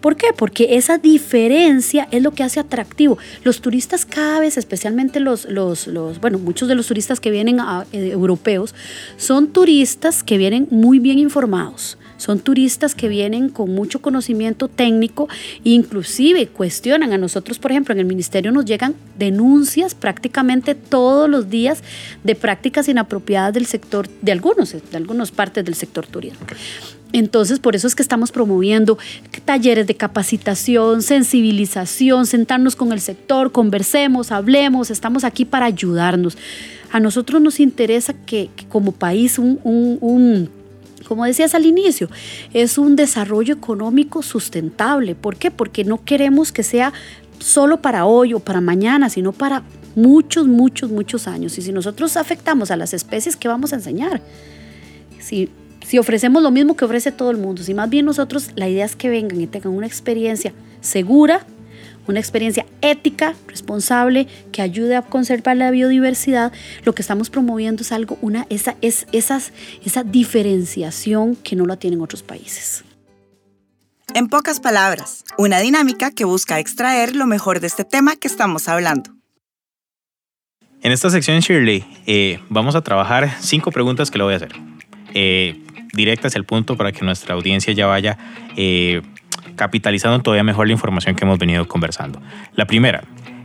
¿Por 0.00 0.16
qué? 0.16 0.28
Porque 0.36 0.76
esa 0.76 0.98
diferencia 0.98 2.08
es 2.10 2.22
lo 2.22 2.32
que 2.32 2.44
hace 2.44 2.60
atractivo. 2.60 3.18
Los 3.42 3.60
turistas 3.60 4.04
cada 4.04 4.40
vez, 4.40 4.56
especialmente 4.56 5.20
los, 5.20 5.46
los, 5.46 5.88
bueno, 6.20 6.38
muchos 6.38 6.68
de 6.68 6.74
los 6.74 6.86
turistas 6.86 7.20
que 7.20 7.30
vienen 7.30 7.58
eh, 7.92 8.10
europeos, 8.10 8.74
son 9.16 9.48
turistas 9.48 10.22
que 10.22 10.38
vienen 10.38 10.68
muy 10.70 10.98
bien 10.98 11.18
informados 11.18 11.98
son 12.18 12.40
turistas 12.40 12.94
que 12.94 13.08
vienen 13.08 13.48
con 13.48 13.74
mucho 13.74 14.02
conocimiento 14.02 14.68
técnico 14.68 15.28
e 15.64 15.70
inclusive 15.70 16.48
cuestionan 16.48 17.12
a 17.14 17.18
nosotros, 17.18 17.58
por 17.58 17.70
ejemplo, 17.70 17.94
en 17.94 18.00
el 18.00 18.06
ministerio 18.06 18.52
nos 18.52 18.66
llegan 18.66 18.94
denuncias 19.18 19.94
prácticamente 19.94 20.74
todos 20.74 21.30
los 21.30 21.48
días 21.48 21.82
de 22.24 22.34
prácticas 22.34 22.88
inapropiadas 22.88 23.54
del 23.54 23.64
sector, 23.64 24.08
de 24.20 24.32
algunos, 24.32 24.72
de 24.72 24.96
algunas 24.96 25.30
partes 25.30 25.64
del 25.64 25.74
sector 25.74 26.06
turismo. 26.06 26.46
Entonces, 27.12 27.58
por 27.58 27.74
eso 27.74 27.86
es 27.86 27.94
que 27.94 28.02
estamos 28.02 28.32
promoviendo 28.32 28.98
talleres 29.46 29.86
de 29.86 29.94
capacitación, 29.94 31.00
sensibilización, 31.00 32.26
sentarnos 32.26 32.76
con 32.76 32.92
el 32.92 33.00
sector, 33.00 33.50
conversemos, 33.50 34.30
hablemos, 34.30 34.90
estamos 34.90 35.24
aquí 35.24 35.46
para 35.46 35.66
ayudarnos. 35.66 36.36
A 36.90 37.00
nosotros 37.00 37.40
nos 37.40 37.60
interesa 37.60 38.12
que, 38.12 38.50
como 38.68 38.92
país 38.92 39.38
un, 39.38 39.58
un 39.62 40.50
como 41.08 41.24
decías 41.24 41.54
al 41.54 41.64
inicio, 41.64 42.10
es 42.52 42.76
un 42.76 42.94
desarrollo 42.94 43.54
económico 43.54 44.22
sustentable. 44.22 45.14
¿Por 45.14 45.36
qué? 45.36 45.50
Porque 45.50 45.82
no 45.82 46.04
queremos 46.04 46.52
que 46.52 46.62
sea 46.62 46.92
solo 47.38 47.80
para 47.80 48.04
hoy 48.04 48.34
o 48.34 48.40
para 48.40 48.60
mañana, 48.60 49.08
sino 49.08 49.32
para 49.32 49.62
muchos, 49.96 50.46
muchos, 50.46 50.90
muchos 50.90 51.26
años. 51.26 51.56
Y 51.56 51.62
si 51.62 51.72
nosotros 51.72 52.18
afectamos 52.18 52.70
a 52.70 52.76
las 52.76 52.92
especies, 52.92 53.36
¿qué 53.36 53.48
vamos 53.48 53.72
a 53.72 53.76
enseñar? 53.76 54.20
Si, 55.18 55.48
si 55.86 55.98
ofrecemos 55.98 56.42
lo 56.42 56.50
mismo 56.50 56.76
que 56.76 56.84
ofrece 56.84 57.10
todo 57.10 57.30
el 57.30 57.38
mundo, 57.38 57.62
si 57.62 57.72
más 57.72 57.88
bien 57.88 58.04
nosotros, 58.04 58.50
la 58.54 58.68
idea 58.68 58.84
es 58.84 58.94
que 58.94 59.08
vengan 59.08 59.40
y 59.40 59.46
tengan 59.46 59.72
una 59.72 59.86
experiencia 59.86 60.52
segura, 60.82 61.46
una 62.08 62.18
experiencia 62.18 62.66
ética, 62.80 63.34
responsable, 63.46 64.26
que 64.50 64.62
ayude 64.62 64.96
a 64.96 65.02
conservar 65.02 65.56
la 65.56 65.70
biodiversidad, 65.70 66.52
lo 66.84 66.94
que 66.94 67.02
estamos 67.02 67.30
promoviendo 67.30 67.82
es 67.82 67.92
algo, 67.92 68.18
una, 68.22 68.46
esa, 68.50 68.76
es, 68.82 69.06
esas, 69.12 69.52
esa 69.84 70.02
diferenciación 70.02 71.36
que 71.36 71.54
no 71.54 71.66
la 71.66 71.76
tienen 71.76 72.00
otros 72.00 72.22
países. 72.22 72.84
En 74.14 74.28
pocas 74.28 74.58
palabras, 74.58 75.24
una 75.36 75.60
dinámica 75.60 76.10
que 76.10 76.24
busca 76.24 76.58
extraer 76.58 77.14
lo 77.14 77.26
mejor 77.26 77.60
de 77.60 77.66
este 77.66 77.84
tema 77.84 78.16
que 78.16 78.26
estamos 78.26 78.66
hablando. 78.68 79.10
En 80.80 80.92
esta 80.92 81.10
sección, 81.10 81.40
Shirley, 81.40 81.84
eh, 82.06 82.40
vamos 82.48 82.74
a 82.74 82.80
trabajar 82.80 83.36
cinco 83.40 83.70
preguntas 83.70 84.10
que 84.10 84.18
le 84.18 84.24
voy 84.24 84.32
a 84.32 84.36
hacer. 84.36 84.52
Eh, 85.12 85.60
directas 85.92 86.36
al 86.36 86.44
punto 86.44 86.76
para 86.76 86.92
que 86.92 87.04
nuestra 87.04 87.34
audiencia 87.34 87.72
ya 87.72 87.86
vaya 87.86 88.16
eh, 88.56 89.02
capitalizando 89.58 90.20
todavía 90.20 90.44
mejor 90.44 90.66
la 90.66 90.72
información 90.72 91.14
que 91.14 91.24
hemos 91.26 91.38
venido 91.38 91.68
conversando. 91.68 92.22
La 92.54 92.66
primera, 92.66 93.04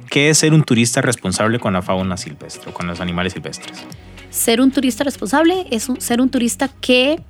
¿qué 0.10 0.30
es 0.30 0.38
ser 0.38 0.54
un 0.54 0.64
turista 0.64 1.02
responsable 1.02 1.60
con 1.60 1.74
la 1.74 1.82
fauna 1.82 2.16
silvestre 2.16 2.72
o 2.72 2.74
con 2.74 2.88
los 2.88 3.02
animales 3.02 3.34
silvestres? 3.34 3.84
Ser 4.30 4.62
un 4.62 4.72
turista 4.72 5.04
responsable 5.04 5.66
es 5.72 5.90
ser 5.98 6.22
un 6.22 6.30
turista 6.30 6.70
que 6.80 7.22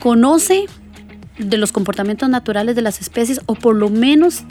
conoce 0.00 0.64
de 1.38 1.56
los 1.56 1.70
comportamientos 1.70 2.28
naturales 2.28 2.74
de 2.74 2.82
las 2.82 3.00
especies 3.00 3.40
o 3.46 3.54
por 3.54 3.76
lo 3.76 3.88
menos 3.88 4.42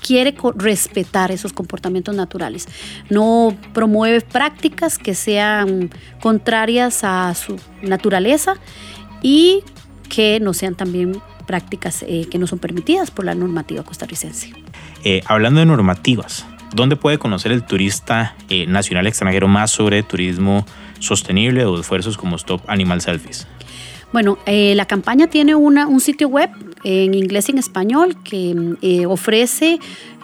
quiere 0.00 0.34
respetar 0.56 1.30
esos 1.30 1.52
comportamientos 1.52 2.14
naturales. 2.14 2.68
No 3.08 3.56
promueve 3.72 4.20
prácticas 4.20 4.98
que 4.98 5.14
sean 5.14 5.90
contrarias 6.20 7.04
a 7.04 7.34
su 7.34 7.56
naturaleza 7.82 8.54
y 9.22 9.62
que 10.10 10.38
no 10.40 10.52
sean 10.52 10.74
también 10.74 11.22
prácticas 11.46 12.04
eh, 12.06 12.26
que 12.30 12.38
no 12.38 12.46
son 12.46 12.58
permitidas 12.58 13.10
por 13.10 13.24
la 13.24 13.34
normativa 13.34 13.82
costarricense. 13.82 14.52
Eh, 15.04 15.22
hablando 15.24 15.60
de 15.60 15.66
normativas, 15.66 16.44
¿dónde 16.74 16.96
puede 16.96 17.18
conocer 17.18 17.52
el 17.52 17.64
turista 17.64 18.34
eh, 18.50 18.66
nacional 18.66 19.06
extranjero 19.06 19.48
más 19.48 19.70
sobre 19.70 20.02
turismo 20.02 20.66
sostenible 20.98 21.64
o 21.64 21.80
esfuerzos 21.80 22.18
como 22.18 22.36
Stop 22.36 22.60
Animal 22.68 23.00
Selfies? 23.00 23.46
Bueno, 24.12 24.38
la 24.44 24.86
campaña 24.86 25.28
tiene 25.28 25.54
una, 25.54 25.86
un 25.86 26.00
sitio 26.00 26.26
web 26.26 26.50
en 26.82 27.14
inglés 27.14 27.48
y 27.48 27.52
en 27.52 27.58
español 27.58 28.16
que 28.24 29.06
ofrece 29.06 29.78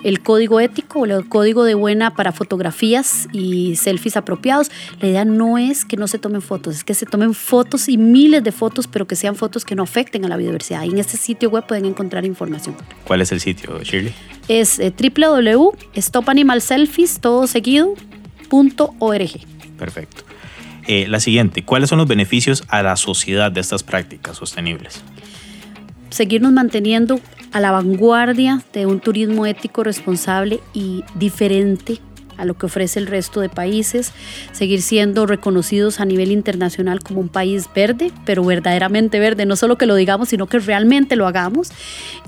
el 0.07 0.21
código 0.21 0.61
ético 0.61 1.01
o 1.01 1.05
el 1.05 1.29
código 1.29 1.65
de 1.65 1.75
buena 1.75 2.15
para 2.15 2.31
fotografías 2.31 3.29
y 3.33 3.75
selfies 3.75 4.17
apropiados. 4.17 4.71
La 5.01 5.09
idea 5.09 5.25
no 5.25 5.59
es 5.59 5.85
que 5.85 5.97
no 5.97 6.07
se 6.07 6.21
tomen 6.21 6.43
fotos, 6.43 6.77
es 6.77 6.85
que 6.85 6.95
se 6.95 7.07
tomen 7.07 7.35
fotos 7.35 7.89
y 7.89 7.99
miles 7.99 8.45
de 8.45 8.53
fotos, 8.53 8.87
pero 8.87 9.09
que 9.09 9.17
sean 9.17 9.35
fotos 9.35 9.65
que 9.65 9.75
no 9.75 9.83
afecten 9.83 10.25
a 10.25 10.29
la 10.29 10.37
biodiversidad. 10.37 10.85
Y 10.85 10.91
en 10.91 10.99
este 10.99 11.17
sitio 11.17 11.51
web 11.51 11.67
pueden 11.67 11.87
encontrar 11.87 12.25
información. 12.25 12.77
¿Cuál 13.03 13.21
es 13.21 13.33
el 13.33 13.41
sitio, 13.41 13.83
Shirley? 13.83 14.15
Es 14.47 14.79
eh, 14.79 14.95
www.stopanimalselfies, 14.97 17.19
todo 17.19 17.49
seguido, 17.49 17.95
Perfecto. 19.77 20.23
Eh, 20.87 21.09
la 21.09 21.19
siguiente, 21.19 21.65
¿cuáles 21.65 21.91
son 21.91 21.99
los 21.99 22.07
beneficios 22.07 22.63
a 22.69 22.85
la 22.85 22.95
sociedad 22.95 23.51
de 23.51 23.61
estas 23.61 23.83
prácticas 23.83 24.37
sostenibles? 24.37 25.03
Seguirnos 26.11 26.53
manteniendo 26.53 27.19
a 27.57 27.61
la 27.61 27.71
vanguardia 27.71 28.63
de 28.75 28.85
un 28.85 29.01
turismo 29.01 29.47
ético, 29.47 29.83
responsable 29.83 30.61
y 30.75 31.05
diferente 31.15 32.01
a 32.37 32.45
lo 32.45 32.55
que 32.55 32.67
ofrece 32.67 32.99
el 32.99 33.07
resto 33.07 33.41
de 33.41 33.49
países, 33.49 34.13
seguir 34.53 34.83
siendo 34.83 35.27
reconocidos 35.27 36.01
a 36.01 36.05
nivel 36.05 36.33
internacional 36.33 37.01
como 37.01 37.21
un 37.21 37.29
país 37.29 37.69
verde, 37.75 38.13
pero 38.25 38.45
verdaderamente 38.45 39.19
verde, 39.19 39.47
no 39.47 39.57
solo 39.57 39.79
que 39.79 39.87
lo 39.87 39.95
digamos, 39.95 40.29
sino 40.29 40.47
que 40.47 40.59
realmente 40.59 41.17
lo 41.17 41.27
hagamos, 41.27 41.71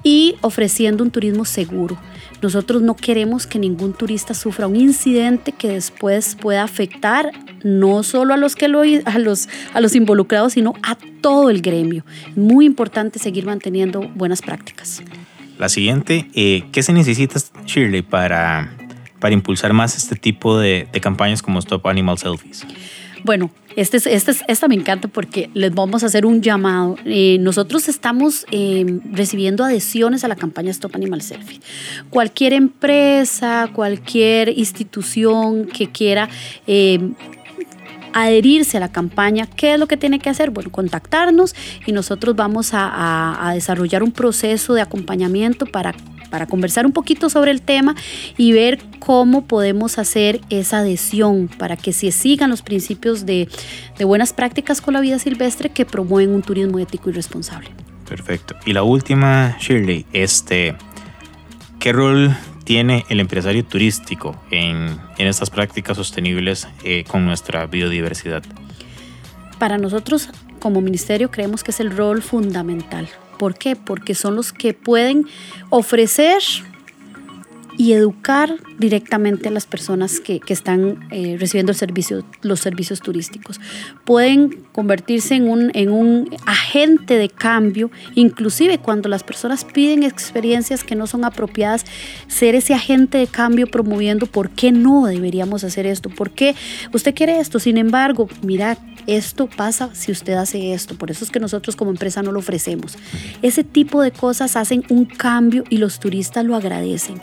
y 0.03 0.37
ofreciendo 0.41 1.05
un 1.05 1.11
turismo 1.11 1.45
seguro. 1.45 1.99
Nosotros 2.41 2.83
no 2.83 2.95
queremos 2.95 3.47
que 3.47 3.59
ningún 3.59 3.95
turista 3.95 4.33
sufra 4.33 4.69
un 4.69 4.77
incidente 4.77 5.53
que 5.53 5.69
después 5.69 6.37
pueda 6.37 6.63
afectar 6.63 7.33
no 7.65 8.05
solo 8.05 8.35
a 8.35 8.37
los, 8.37 8.55
que 8.55 8.69
lo, 8.69 8.83
a 8.83 9.19
los, 9.19 9.49
a 9.75 9.81
los 9.81 9.97
involucrados, 9.97 10.53
sino 10.53 10.75
a 10.83 10.97
todo 11.21 11.51
el 11.51 11.61
gremio. 11.63 12.05
Muy 12.37 12.65
importante 12.65 13.19
seguir 13.19 13.45
manteniendo 13.45 14.09
buenas 14.15 14.41
prácticas. 14.41 15.03
La 15.59 15.69
siguiente, 15.69 16.31
eh, 16.35 16.65
¿qué 16.71 16.85
se 16.85 16.93
necesita, 16.93 17.41
Shirley, 17.67 18.03
para, 18.03 18.78
para 19.21 19.35
impulsar 19.35 19.73
más 19.73 19.97
este 19.97 20.17
tipo 20.17 20.59
de, 20.59 20.89
campañas 21.01 21.43
como 21.43 21.59
Stop 21.59 21.87
Animal 21.87 22.19
Selfies? 22.19 22.67
Bueno, 23.25 23.51
este, 23.75 23.97
este, 23.97 24.33
esta 24.47 24.69
me 24.69 24.75
encanta 24.75 25.09
porque 25.09 25.51
les 25.55 25.75
vamos 25.75 26.03
a 26.03 26.07
hacer 26.07 26.25
un 26.25 26.41
llamado. 26.41 26.97
Eh, 27.05 27.39
nosotros 27.41 27.89
estamos 27.89 28.47
eh, 28.51 29.01
recibiendo 29.13 29.65
adhesiones 29.65 30.25
a 30.25 30.29
la 30.29 30.37
campaña 30.37 30.71
Stop 30.71 30.95
Animal 30.95 31.23
Selfie. 31.23 31.61
Cualquier 32.11 32.53
empresa, 32.53 33.71
cualquier 33.73 34.57
institución 34.57 35.67
que 35.67 35.91
quiera 35.91 36.29
eh, 36.67 37.11
adherirse 38.13 38.77
a 38.77 38.81
la 38.81 38.93
campaña, 38.93 39.47
¿qué 39.47 39.75
es 39.75 39.81
lo 39.81 39.89
que 39.89 39.97
tiene 39.97 40.21
que 40.21 40.31
hacer? 40.31 40.51
Bueno, 40.51 40.71
contactarnos 40.71 41.55
y 41.87 41.93
nosotros 41.93 42.37
vamos 42.37 42.71
a 42.73 43.51
desarrollar 43.55 44.03
un 44.03 44.13
proceso 44.13 44.75
de 44.75 44.81
acompañamiento 44.81 45.67
para 45.67 45.95
para 46.31 46.47
conversar 46.47 46.87
un 46.87 46.93
poquito 46.93 47.31
sobre 47.31 47.51
el 47.51 47.63
tema 47.63 47.95
y 48.37 48.53
ver 48.53 48.81
cómo 48.99 49.45
podemos 49.45 49.99
hacer 49.99 50.41
esa 50.51 50.79
adhesión 50.79 51.49
para 51.49 51.77
que 51.77 51.93
se 51.93 52.13
sigan 52.13 52.51
los 52.51 52.63
principios 52.63 53.27
de, 53.27 53.49
buenas 54.01 54.33
prácticas 54.33 54.81
con 54.81 54.95
la 54.95 55.01
vida 55.01 55.19
silvestre 55.19 55.71
que 55.71 55.85
promueven 55.85 56.35
un 56.35 56.43
turismo 56.43 56.79
ético 56.79 57.11
y 57.11 57.13
responsable. 57.13 57.71
Perfecto. 58.09 58.55
Y 58.65 58.73
la 58.73 58.83
última, 58.83 59.57
Shirley, 59.61 60.07
este, 60.13 60.77
¿qué 61.79 61.93
rol 61.93 62.35
tiene 62.65 63.05
el 63.09 63.21
empresario 63.21 63.65
turístico 63.65 64.41
en, 64.51 64.99
estas 65.19 65.51
prácticas 65.51 65.97
sostenibles 65.97 66.69
eh, 66.85 67.05
con 67.07 67.27
nuestra 67.27 67.67
biodiversidad? 67.67 68.43
Para 69.59 69.77
nosotros 69.79 70.31
como 70.61 70.81
ministerio 70.81 71.31
creemos 71.31 71.65
que 71.65 71.71
es 71.71 71.81
el 71.81 71.95
rol 71.97 72.23
fundamental. 72.23 73.09
¿Por 73.39 73.57
qué? 73.57 73.77
Porque 73.77 74.15
son 74.15 74.37
los 74.37 74.53
que 74.53 74.75
pueden 74.75 75.27
ofrecer 75.71 76.43
y 77.79 77.93
educar 77.93 78.57
directamente 78.79 79.49
a 79.49 79.53
las 79.53 79.65
personas 79.65 80.19
que, 80.19 80.41
están 80.49 81.07
eh, 81.13 81.37
recibiendo 81.39 81.71
el 81.71 81.79
servicio, 81.79 82.25
los 82.43 82.59
servicios 82.59 83.01
turísticos. 83.01 83.61
Pueden 84.05 84.65
convertirse 84.73 85.37
en 85.37 85.49
un, 85.49 85.71
en 85.75 85.91
un 85.91 86.29
agente 86.45 87.17
de 87.17 87.29
cambio, 87.29 87.91
inclusive 88.17 88.79
cuando 88.79 89.09
las 89.09 89.23
personas 89.23 89.65
piden 89.65 90.03
experiencias 90.03 90.83
que 90.83 90.97
no 90.97 91.07
son 91.07 91.25
apropiadas, 91.25 91.85
ser 92.27 92.57
ese 92.57 92.75
agente 92.75 93.17
de 93.19 93.29
cambio 93.29 93.69
promoviendo 93.69 94.27
por 94.27 94.51
qué 94.51 94.73
no 94.73 95.07
deberíamos 95.07 95.63
hacer 95.63 95.87
esto, 95.87 96.11
por 96.11 96.31
qué 96.33 96.57
usted 96.93 97.15
quiere 97.15 97.39
esto, 97.39 97.61
sin 97.61 97.79
embargo, 97.79 98.29
mira, 98.43 98.77
esto 99.07 99.47
pasa 99.47 99.91
si 99.95 100.11
usted 100.11 100.33
hace 100.33 100.73
esto, 100.73 100.97
por 100.97 101.13
eso 101.13 101.25
es 101.25 101.31
que 101.31 101.39
nosotros 101.39 101.77
como 101.77 101.93
empresa 101.93 102.23
no 102.23 102.33
lo 102.33 102.41
ofrecemos. 102.41 102.99
Ese 103.41 103.63
tipo 103.63 104.03
de 104.03 104.11
cosas 104.11 104.57
hacen 104.57 104.83
un 104.91 105.05
cambio 105.05 105.63
y 105.71 105.77
los 105.77 106.01
turistas 106.01 106.45
lo 106.45 106.57
agradecen 106.57 107.23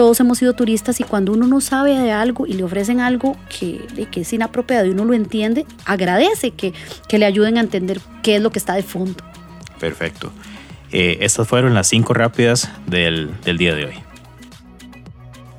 todos 0.00 0.18
hemos 0.18 0.38
sido 0.38 0.54
turistas 0.54 0.98
y 1.00 1.04
cuando 1.04 1.30
uno 1.30 1.46
no 1.46 1.60
sabe 1.60 1.92
de 1.98 2.10
algo 2.10 2.46
y 2.46 2.54
le 2.54 2.64
ofrecen 2.64 3.00
algo 3.00 3.36
que, 3.50 3.82
que 4.10 4.22
es 4.22 4.32
inapropiado 4.32 4.86
y 4.86 4.88
uno 4.88 5.04
lo 5.04 5.12
entiende, 5.12 5.66
agradece 5.84 6.52
que, 6.52 6.72
que, 7.06 7.18
le 7.18 7.26
ayuden 7.26 7.58
a 7.58 7.60
entender 7.60 8.00
qué 8.22 8.36
es 8.36 8.40
lo 8.40 8.48
que 8.50 8.58
está 8.58 8.72
de 8.72 8.82
fondo. 8.82 9.22
Perfecto. 9.78 10.32
Eh, 10.90 11.18
estas 11.20 11.46
fueron 11.46 11.74
las 11.74 11.86
cinco 11.86 12.14
rápidas 12.14 12.70
del, 12.86 13.30
del 13.42 13.58
día 13.58 13.74
de 13.74 13.84
hoy. 13.84 13.94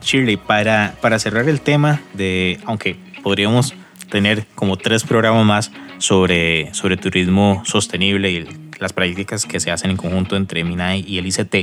Shirley, 0.02 0.38
para, 0.38 0.96
para 1.02 1.20
cerrar 1.20 1.48
el 1.48 1.62
tema 1.62 2.02
de, 2.16 2.60
aunque 2.66 2.98
podríamos 3.22 3.76
tener 4.10 4.48
como 4.56 4.76
tres 4.76 5.04
programas 5.04 5.46
más 5.46 5.72
sobre, 6.00 6.74
sobre 6.74 6.98
turismo 6.98 7.62
sostenible 7.64 8.32
y 8.32 8.48
las 8.80 8.92
prácticas 8.92 9.46
que 9.46 9.60
se 9.60 9.70
hacen 9.70 9.92
en 9.92 9.98
conjunto 9.98 10.36
entre 10.36 10.64
MINAI 10.64 11.06
y 11.08 11.20
el 11.20 11.28
ICT, 11.28 11.56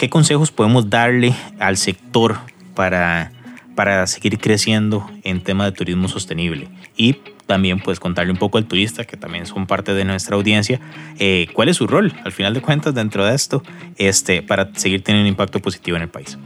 ¿Qué 0.00 0.08
consejos 0.08 0.50
podemos 0.50 0.88
darle 0.88 1.34
al 1.58 1.76
sector 1.76 2.38
para, 2.74 3.32
para 3.74 4.06
seguir 4.06 4.38
creciendo 4.38 5.06
en 5.24 5.42
tema 5.42 5.66
de 5.66 5.72
turismo 5.72 6.08
sostenible? 6.08 6.68
Y 6.96 7.18
también 7.44 7.80
pues 7.80 8.00
contarle 8.00 8.32
un 8.32 8.38
poco 8.38 8.56
al 8.56 8.64
turista, 8.64 9.04
que 9.04 9.18
también 9.18 9.44
son 9.44 9.66
parte 9.66 9.92
de 9.92 10.06
nuestra 10.06 10.36
audiencia, 10.36 10.80
eh, 11.18 11.48
cuál 11.52 11.68
es 11.68 11.76
su 11.76 11.86
rol 11.86 12.14
al 12.24 12.32
final 12.32 12.54
de 12.54 12.62
cuentas 12.62 12.94
dentro 12.94 13.26
de 13.26 13.34
esto 13.34 13.62
este, 13.98 14.40
para 14.40 14.74
seguir 14.74 15.04
teniendo 15.04 15.26
un 15.26 15.32
impacto 15.32 15.60
positivo 15.60 15.98
en 15.98 16.04
el 16.04 16.08
país. 16.08 16.38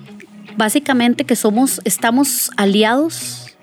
Básicamente 0.56 1.24
que 1.24 1.36
somos, 1.36 1.80
estamos 1.84 2.50
aliados 2.56 3.54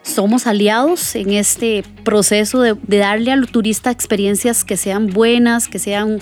somos 0.00 0.46
aliados 0.46 1.14
en 1.16 1.32
este 1.32 1.82
proceso 2.02 2.60
de, 2.60 2.74
de, 2.82 2.98
darle 2.98 3.32
al 3.32 3.46
turista 3.48 3.90
experiencias 3.90 4.62
que 4.62 4.76
sean 4.76 5.08
buenas, 5.08 5.66
que 5.66 5.78
sean 5.78 6.20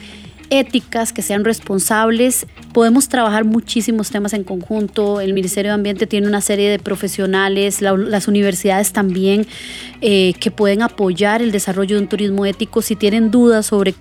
éticas, 0.53 1.12
que 1.12 1.23
sean 1.23 1.45
responsables. 1.45 2.47
Podemos 2.73 3.09
trabajar 3.09 3.45
muchísimos 3.45 4.11
temas 4.11 4.35
en 4.35 4.45
conjunto. 4.45 5.21
El 5.21 5.33
Ministerio 5.33 5.71
de 5.71 5.75
Ambiente 5.75 6.07
tiene 6.07 6.29
una 6.29 6.43
serie 6.43 6.71
de 6.71 6.79
profesionales, 6.79 7.81
las 7.81 8.29
universidades 8.29 8.93
también, 8.93 9.47
eh, 10.03 10.35
que 10.38 10.51
pueden 10.51 10.83
apoyar 10.83 11.41
el 11.41 11.53
desarrollo 11.53 11.97
de 11.97 12.03
un 12.03 12.09
turismo 12.09 12.45
ético. 12.45 12.83
Si 12.83 12.97
tienen 12.97 13.31
dudas 13.31 13.67
sobre 13.67 13.95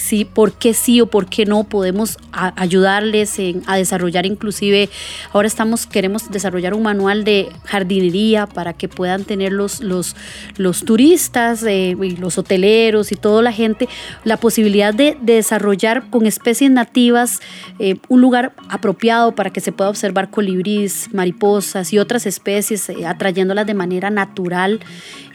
sí, 0.00 0.24
por 0.24 0.52
qué 0.52 0.74
sí 0.74 1.00
o 1.00 1.06
por 1.06 1.26
qué 1.26 1.44
no 1.44 1.64
podemos 1.64 2.16
ayudarles 2.32 3.38
a 3.66 3.76
desarrollar 3.76 4.26
inclusive, 4.26 4.88
ahora 5.32 5.46
estamos, 5.46 5.86
queremos 5.86 6.30
desarrollar 6.30 6.74
un 6.74 6.82
manual 6.82 7.24
de 7.24 7.48
jardinería 7.64 8.46
para 8.46 8.72
que 8.72 8.88
puedan 8.88 9.24
tener 9.24 9.52
los, 9.52 9.80
los, 9.80 10.16
los 10.56 10.84
turistas, 10.84 11.62
eh, 11.66 11.96
y 12.00 12.16
los 12.16 12.38
hoteleros 12.38 13.12
y 13.12 13.16
toda 13.16 13.42
la 13.42 13.52
gente 13.52 13.88
la 14.24 14.36
posibilidad 14.36 14.94
de, 14.94 15.16
desarrollar 15.20 16.08
con 16.10 16.26
especies 16.26 16.70
nativas 16.70 17.40
eh, 17.78 17.96
un 18.08 18.20
lugar 18.20 18.52
apropiado 18.68 19.34
para 19.34 19.50
que 19.50 19.60
se 19.60 19.72
pueda 19.72 19.90
observar 19.90 20.30
colibríes, 20.30 21.12
mariposas 21.12 21.92
y 21.92 21.98
otras 21.98 22.26
especies, 22.26 22.88
eh, 22.88 23.06
atrayéndolas 23.06 23.66
de 23.66 23.74
manera 23.74 24.10
natural 24.10 24.80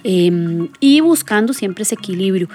em, 0.04 0.70
y 0.80 1.02
buscando 1.02 1.54
siempre 1.54 1.84
ese 1.84 1.96
equilibrio. 1.96 2.48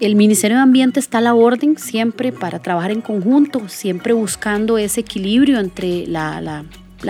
El 0.00 0.16
Ministerio 0.16 0.56
de 0.56 0.62
Ambiente 0.62 0.98
está 0.98 1.18
a 1.18 1.20
la 1.20 1.34
orden 1.34 1.78
siempre 1.78 2.32
para 2.32 2.58
trabajar 2.58 2.90
en 2.90 3.00
conjunto, 3.00 3.68
siempre 3.68 4.12
buscando 4.12 4.76
ese 4.76 5.02
equilibrio 5.02 5.60
entre 5.60 6.06
la, 6.08 6.64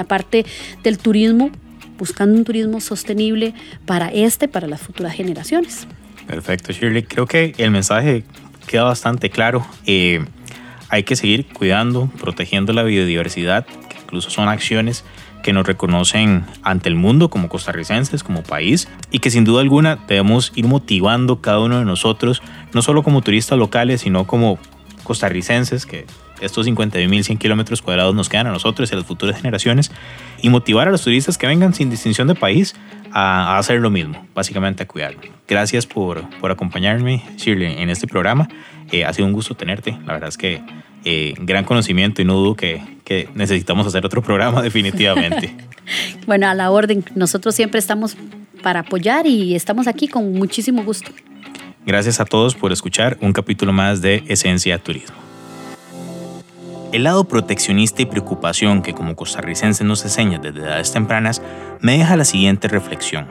parte 0.06 0.44
del 0.82 0.98
turismo, 0.98 1.50
buscando 1.96 2.36
un 2.36 2.44
turismo 2.44 2.80
sostenible 2.80 3.54
para 3.86 4.08
este, 4.08 4.48
para 4.48 4.66
las 4.66 4.82
futuras 4.82 5.14
generaciones. 5.14 5.86
Perfecto, 6.26 6.72
Shirley. 6.72 7.04
Creo 7.04 7.26
que 7.26 7.54
el 7.56 7.70
mensaje 7.70 8.24
queda 8.66 8.84
bastante 8.84 9.30
claro. 9.30 9.66
Eh, 9.86 10.22
hay 10.90 11.04
que 11.04 11.16
seguir 11.16 11.46
cuidando, 11.46 12.10
protegiendo 12.20 12.74
la 12.74 12.82
biodiversidad, 12.82 13.64
que 13.64 13.98
incluso 13.98 14.28
son 14.28 14.48
acciones 14.48 15.04
que 15.44 15.52
nos 15.52 15.66
reconocen 15.66 16.44
ante 16.62 16.88
el 16.88 16.96
mundo 16.96 17.28
como 17.28 17.50
costarricenses, 17.50 18.24
como 18.24 18.42
país, 18.42 18.88
y 19.10 19.18
que 19.18 19.30
sin 19.30 19.44
duda 19.44 19.60
alguna 19.60 19.96
debemos 20.08 20.50
ir 20.56 20.66
motivando 20.66 21.42
cada 21.42 21.60
uno 21.60 21.78
de 21.78 21.84
nosotros, 21.84 22.42
no 22.72 22.80
solo 22.80 23.02
como 23.02 23.20
turistas 23.20 23.58
locales, 23.58 24.00
sino 24.00 24.26
como 24.26 24.58
costarricenses, 25.04 25.84
que 25.84 26.06
estos 26.40 26.66
51.100 26.66 27.38
kilómetros 27.38 27.82
cuadrados 27.82 28.14
nos 28.14 28.28
quedan 28.28 28.46
a 28.48 28.50
nosotros 28.50 28.90
y 28.90 28.94
a 28.94 28.98
las 28.98 29.06
futuras 29.06 29.36
generaciones, 29.36 29.90
y 30.42 30.48
motivar 30.48 30.88
a 30.88 30.90
los 30.90 31.02
turistas 31.02 31.38
que 31.38 31.46
vengan 31.46 31.74
sin 31.74 31.90
distinción 31.90 32.28
de 32.28 32.34
país 32.34 32.74
a, 33.12 33.58
hacer 33.58 33.80
lo 33.80 33.90
mismo, 33.90 34.26
básicamente 34.34 34.82
a 34.82 34.86
cuidarlo. 34.86 35.20
Gracias 35.48 35.86
por, 35.86 36.28
por 36.40 36.50
acompañarme, 36.50 37.22
Shirley, 37.36 37.76
en 37.78 37.90
este 37.90 38.06
programa. 38.06 38.48
Eh, 38.90 39.04
ha 39.04 39.12
sido 39.12 39.26
un 39.26 39.32
gusto 39.32 39.54
tenerte. 39.54 39.92
La 40.04 40.14
verdad 40.14 40.28
es 40.28 40.36
que 40.36 40.62
eh, 41.04 41.34
gran 41.38 41.64
conocimiento 41.64 42.22
y 42.22 42.24
no 42.24 42.34
dudo 42.34 42.56
que, 42.56 42.82
que 43.04 43.28
necesitamos 43.34 43.86
hacer 43.86 44.04
otro 44.04 44.22
programa 44.22 44.62
definitivamente. 44.62 45.54
bueno, 46.26 46.48
a 46.48 46.54
la 46.54 46.70
orden. 46.70 47.04
Nosotros 47.14 47.54
siempre 47.54 47.78
estamos 47.78 48.16
para 48.62 48.80
apoyar 48.80 49.26
y 49.26 49.54
estamos 49.54 49.86
aquí 49.86 50.08
con 50.08 50.32
muchísimo 50.32 50.82
gusto. 50.82 51.10
Gracias 51.86 52.18
a 52.18 52.24
todos 52.24 52.54
por 52.54 52.72
escuchar 52.72 53.18
un 53.20 53.32
capítulo 53.32 53.72
más 53.72 54.00
de 54.00 54.24
Esencia 54.26 54.78
Turismo. 54.78 55.23
El 56.94 57.02
lado 57.02 57.24
proteccionista 57.24 58.02
y 58.02 58.06
preocupación 58.06 58.80
que 58.80 58.94
como 58.94 59.16
costarricense 59.16 59.82
nos 59.82 60.04
enseña 60.04 60.38
desde 60.38 60.60
edades 60.60 60.92
tempranas 60.92 61.42
me 61.80 61.98
deja 61.98 62.16
la 62.16 62.24
siguiente 62.24 62.68
reflexión. 62.68 63.26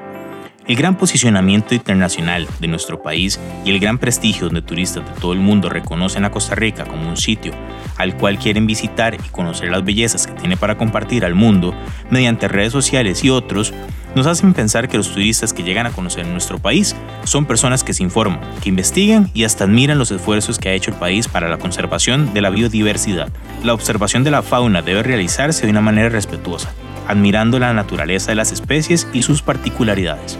El 0.68 0.76
gran 0.76 0.98
posicionamiento 0.98 1.74
internacional 1.74 2.46
de 2.60 2.68
nuestro 2.68 3.02
país 3.02 3.40
y 3.64 3.72
el 3.72 3.80
gran 3.80 4.00
prestigio 4.00 4.48
donde 4.48 4.64
turistas 4.64 5.06
de 5.06 5.22
todo 5.22 5.32
el 5.32 5.40
mundo 5.40 5.70
reconocen 5.70 6.26
a 6.26 6.32
Costa 6.32 6.56
Rica 6.56 6.84
como 6.84 7.08
un 7.08 7.16
sitio 7.16 7.54
al 7.96 8.18
cual 8.18 8.38
quieren 8.38 8.68
visitar 8.68 9.16
y 9.16 9.30
conocer 9.30 9.70
las 9.72 9.86
bellezas 9.86 10.28
que 10.28 10.34
tiene 10.34 10.58
para 10.58 10.78
compartir 10.78 11.24
al 11.24 11.34
mundo 11.34 11.74
mediante 12.10 12.50
redes 12.50 12.74
sociales 12.74 13.24
y 13.24 13.30
otros, 13.30 13.74
nos 14.16 14.28
hacen 14.28 14.54
pensar 14.54 14.88
que 14.88 14.98
los 14.98 15.12
turistas 15.12 15.54
que 15.54 15.64
llegan 15.64 15.86
a 15.86 15.92
conocer 15.92 16.26
nuestro 16.28 16.60
país 16.60 16.96
son 17.24 17.46
personas 17.46 17.84
que 17.84 17.94
se 17.94 18.04
informan, 18.04 18.42
que 18.62 18.70
investigan 18.70 19.30
y 19.34 19.44
hasta 19.44 19.64
admiran 19.64 19.98
los 19.98 20.12
esfuerzos 20.12 20.60
que 20.60 20.70
ha 20.70 20.74
hecho 20.74 20.92
el 20.92 20.98
país 20.98 21.28
para 21.28 21.50
la 21.50 21.58
conservación 21.58 22.34
de 22.34 22.42
la 22.42 22.50
biodiversidad. 22.50 23.30
La 23.64 23.74
observación 23.74 24.24
de 24.24 24.32
la 24.32 24.42
fauna 24.42 24.82
debe 24.82 25.04
realizarse 25.04 25.66
de 25.66 25.72
una 25.72 25.82
manera 25.82 26.10
respetuosa, 26.10 26.72
admirando 27.08 27.60
la 27.60 27.74
naturaleza 27.74 28.32
de 28.32 28.36
las 28.36 28.52
especies 28.52 29.08
y 29.14 29.24
sus 29.24 29.42
particularidades. 29.42 30.38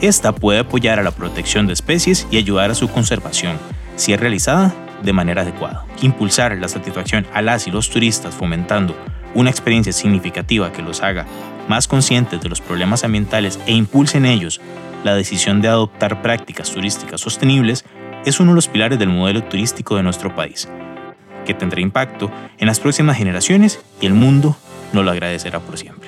Esta 0.00 0.32
puede 0.32 0.60
apoyar 0.60 1.00
a 1.00 1.02
la 1.02 1.10
protección 1.10 1.66
de 1.66 1.72
especies 1.72 2.26
y 2.30 2.36
ayudar 2.36 2.70
a 2.70 2.76
su 2.76 2.88
conservación, 2.88 3.56
si 3.96 4.12
es 4.12 4.20
realizada 4.20 4.72
de 5.02 5.12
manera 5.12 5.42
adecuada. 5.42 5.84
Impulsar 6.02 6.56
la 6.56 6.68
satisfacción 6.68 7.26
a 7.34 7.42
las 7.42 7.66
y 7.66 7.72
los 7.72 7.90
turistas 7.90 8.34
fomentando 8.34 8.96
una 9.34 9.50
experiencia 9.50 9.92
significativa 9.92 10.72
que 10.72 10.82
los 10.82 11.02
haga 11.02 11.26
más 11.68 11.88
conscientes 11.88 12.40
de 12.40 12.48
los 12.48 12.60
problemas 12.60 13.04
ambientales 13.04 13.58
e 13.66 13.72
impulse 13.72 14.18
en 14.18 14.26
ellos 14.26 14.60
la 15.04 15.14
decisión 15.14 15.60
de 15.60 15.68
adoptar 15.68 16.22
prácticas 16.22 16.72
turísticas 16.72 17.20
sostenibles 17.20 17.84
es 18.24 18.40
uno 18.40 18.50
de 18.50 18.56
los 18.56 18.68
pilares 18.68 18.98
del 18.98 19.08
modelo 19.08 19.44
turístico 19.44 19.96
de 19.96 20.02
nuestro 20.02 20.34
país, 20.34 20.68
que 21.46 21.54
tendrá 21.54 21.80
impacto 21.80 22.30
en 22.58 22.66
las 22.66 22.80
próximas 22.80 23.16
generaciones 23.16 23.80
y 24.00 24.06
el 24.06 24.14
mundo 24.14 24.56
nos 24.92 25.04
lo 25.04 25.10
agradecerá 25.10 25.60
por 25.60 25.78
siempre. 25.78 26.07